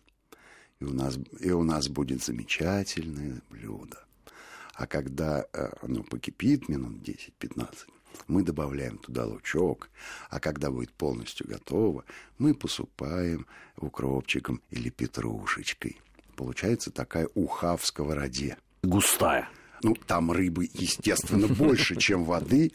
и 0.80 0.86
у 0.86 0.94
нас, 0.94 1.18
и 1.40 1.52
у 1.52 1.64
нас 1.64 1.88
будет 1.88 2.24
замечательное 2.24 3.42
блюдо. 3.50 4.04
А 4.74 4.88
когда 4.88 5.46
э, 5.54 5.70
оно 5.82 6.04
покипит 6.04 6.68
минут 6.68 7.02
10-15, 7.08 7.88
мы 8.28 8.44
добавляем 8.44 8.98
туда 8.98 9.26
лучок, 9.26 9.90
а 10.30 10.40
когда 10.40 10.72
будет 10.72 10.94
полностью 10.94 11.48
готово, 11.48 12.06
мы 12.38 12.54
посыпаем 12.54 13.46
укропчиком 13.78 14.62
или 14.72 14.90
петрушечкой. 14.90 16.00
Получается 16.36 16.92
такая 16.92 17.30
уха 17.34 17.78
в 17.78 17.86
сковороде. 17.86 18.58
Густая. 18.84 19.50
Ну, 19.84 19.96
там 19.96 20.32
рыбы, 20.32 20.70
естественно, 20.74 21.48
больше, 21.54 21.96
чем 21.96 22.24
воды. 22.24 22.72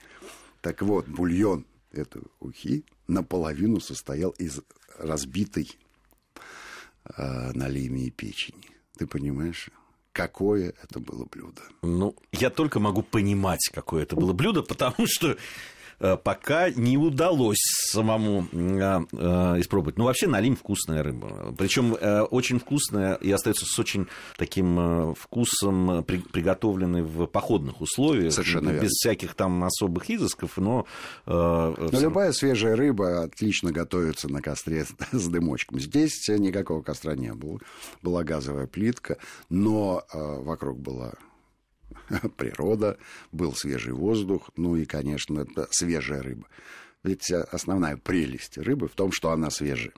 Так 0.60 0.82
вот, 0.82 1.06
бульон 1.08 1.66
этой 1.92 2.22
ухи 2.38 2.84
наполовину 3.08 3.80
состоял 3.80 4.30
из 4.30 4.60
разбитой 4.98 5.78
э, 7.16 7.50
на 7.52 7.68
лимии 7.68 8.10
печени. 8.10 8.70
Ты 8.96 9.06
понимаешь? 9.06 9.70
Какое 10.12 10.74
это 10.82 11.00
было 11.00 11.24
блюдо. 11.24 11.62
Ну, 11.82 12.14
я 12.32 12.50
только 12.50 12.80
могу 12.80 13.02
понимать, 13.02 13.68
какое 13.72 14.02
это 14.02 14.16
было 14.16 14.32
блюдо, 14.32 14.62
потому 14.62 15.06
что 15.06 15.36
пока 16.24 16.70
не 16.70 16.96
удалось 16.96 17.60
самому 17.90 18.46
э, 18.52 19.00
э, 19.12 19.60
испробовать. 19.60 19.98
Ну, 19.98 20.04
вообще, 20.04 20.26
налим 20.26 20.56
вкусная 20.56 21.02
рыба. 21.02 21.54
Причем 21.56 21.96
очень 22.30 22.58
вкусная 22.58 23.14
и 23.14 23.30
остается 23.30 23.66
с 23.66 23.78
очень 23.78 24.06
таким 24.36 25.14
вкусом, 25.14 26.04
приготовленной 26.04 27.02
в 27.02 27.26
походных 27.26 27.80
условиях. 27.80 28.32
Совершенно 28.32 28.70
Без 28.70 28.90
всяких 28.90 29.34
там 29.34 29.62
особых 29.64 30.10
изысков, 30.10 30.56
но... 30.56 30.86
Но 31.26 31.74
любая 31.92 32.32
свежая 32.32 32.76
рыба 32.76 33.22
отлично 33.22 33.72
готовится 33.72 34.28
на 34.28 34.40
костре 34.40 34.86
с 35.12 35.28
дымочком. 35.28 35.78
Здесь 35.80 36.28
никакого 36.28 36.82
костра 36.82 37.14
не 37.14 37.32
было. 37.32 37.58
Была 38.02 38.24
газовая 38.24 38.66
плитка, 38.66 39.18
но 39.48 40.04
вокруг 40.12 40.78
была 40.78 41.12
природа, 42.36 42.98
был 43.32 43.54
свежий 43.54 43.92
воздух, 43.92 44.50
ну 44.56 44.76
и, 44.76 44.84
конечно, 44.84 45.40
это 45.40 45.68
свежая 45.70 46.22
рыба. 46.22 46.46
Ведь 47.02 47.30
основная 47.30 47.96
прелесть 47.96 48.58
рыбы 48.58 48.88
в 48.88 48.94
том, 48.94 49.12
что 49.12 49.30
она 49.30 49.50
свежая. 49.50 49.92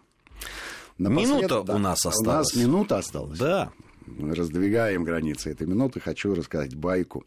Напослед... 0.98 1.29
Минута 1.29 1.62
да, 1.62 1.75
у 1.75 1.79
нас 1.79 2.07
осталась. 2.07 2.55
У 2.55 2.57
нас 2.59 2.66
минута 2.66 2.98
осталась. 2.98 3.38
Да. 3.38 3.72
Мы 4.07 4.35
раздвигаем 4.35 5.05
границы 5.05 5.51
этой 5.51 5.66
минуты. 5.66 6.01
Хочу 6.01 6.35
рассказать 6.35 6.77
байку, 6.77 7.25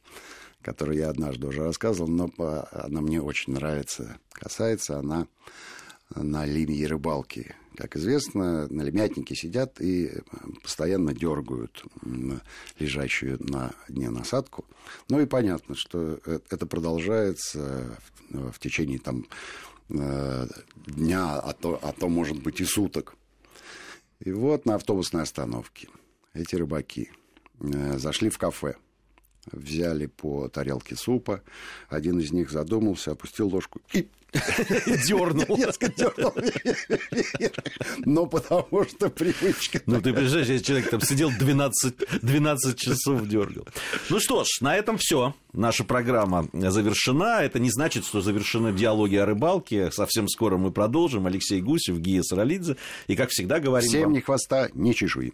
которую 0.61 0.97
я 0.97 1.09
однажды 1.09 1.47
уже 1.47 1.63
рассказывал, 1.63 2.09
но 2.09 2.29
она 2.71 3.01
мне 3.01 3.21
очень 3.21 3.53
нравится. 3.53 4.17
Касается 4.31 4.99
она 4.99 5.27
на 6.13 6.45
линии 6.45 6.85
рыбалки 6.85 7.55
как 7.75 7.95
известно, 7.95 8.67
налимятники 8.69 9.33
сидят 9.33 9.81
и 9.81 10.07
э, 10.07 10.21
постоянно 10.61 11.13
дергают 11.13 11.83
лежащую 12.79 13.37
на 13.43 13.73
дне 13.89 14.09
насадку. 14.09 14.65
Ну 15.09 15.19
и 15.19 15.25
понятно, 15.25 15.75
что 15.75 16.19
э, 16.25 16.39
это 16.49 16.65
продолжается 16.65 17.97
в 18.29 18.59
течение 18.59 18.99
там 18.99 19.25
э, 19.89 20.47
дня, 20.87 21.39
а 21.39 21.53
то, 21.53 21.79
а 21.81 21.91
то, 21.91 22.09
может 22.09 22.41
быть, 22.41 22.61
и 22.61 22.65
суток. 22.65 23.15
И 24.19 24.31
вот 24.31 24.65
на 24.65 24.75
автобусной 24.75 25.23
остановке 25.23 25.87
эти 26.33 26.55
рыбаки 26.55 27.11
э, 27.59 27.97
зашли 27.97 28.29
в 28.29 28.37
кафе, 28.37 28.75
взяли 29.51 30.07
по 30.07 30.47
тарелке 30.47 30.95
супа, 30.95 31.41
один 31.89 32.19
из 32.19 32.31
них 32.31 32.49
задумался, 32.49 33.11
опустил 33.11 33.49
ложку 33.49 33.81
и 33.93 34.09
Дернул. 35.07 35.57
Резко 35.57 35.87
дернул. 35.89 36.33
Но 38.05 38.25
потому 38.25 38.85
что 38.85 39.09
привычка. 39.09 39.81
Ну, 39.85 40.01
ты 40.01 40.13
представляешь, 40.13 40.49
если 40.49 40.63
человек 40.63 40.89
там 40.89 41.01
сидел 41.01 41.31
12, 41.31 42.21
12 42.21 42.77
часов 42.77 43.27
дергал. 43.27 43.67
Ну 44.09 44.19
что 44.19 44.43
ж, 44.43 44.47
на 44.61 44.75
этом 44.75 44.97
все. 44.97 45.33
Наша 45.53 45.83
программа 45.83 46.47
завершена. 46.53 47.41
Это 47.41 47.59
не 47.59 47.69
значит, 47.71 48.05
что 48.05 48.21
завершены 48.21 48.73
диалоги 48.73 49.15
о 49.15 49.25
рыбалке. 49.25 49.91
Совсем 49.91 50.27
скоро 50.27 50.57
мы 50.57 50.71
продолжим. 50.71 51.27
Алексей 51.27 51.61
Гусев, 51.61 51.97
Гия 51.97 52.21
Саралидзе. 52.21 52.75
И, 53.07 53.15
как 53.15 53.29
всегда, 53.29 53.59
говорим 53.59 53.89
Всем 53.89 54.03
вам... 54.03 54.13
ни 54.13 54.19
хвоста, 54.19 54.69
ни 54.73 54.91
чешуи. 54.91 55.33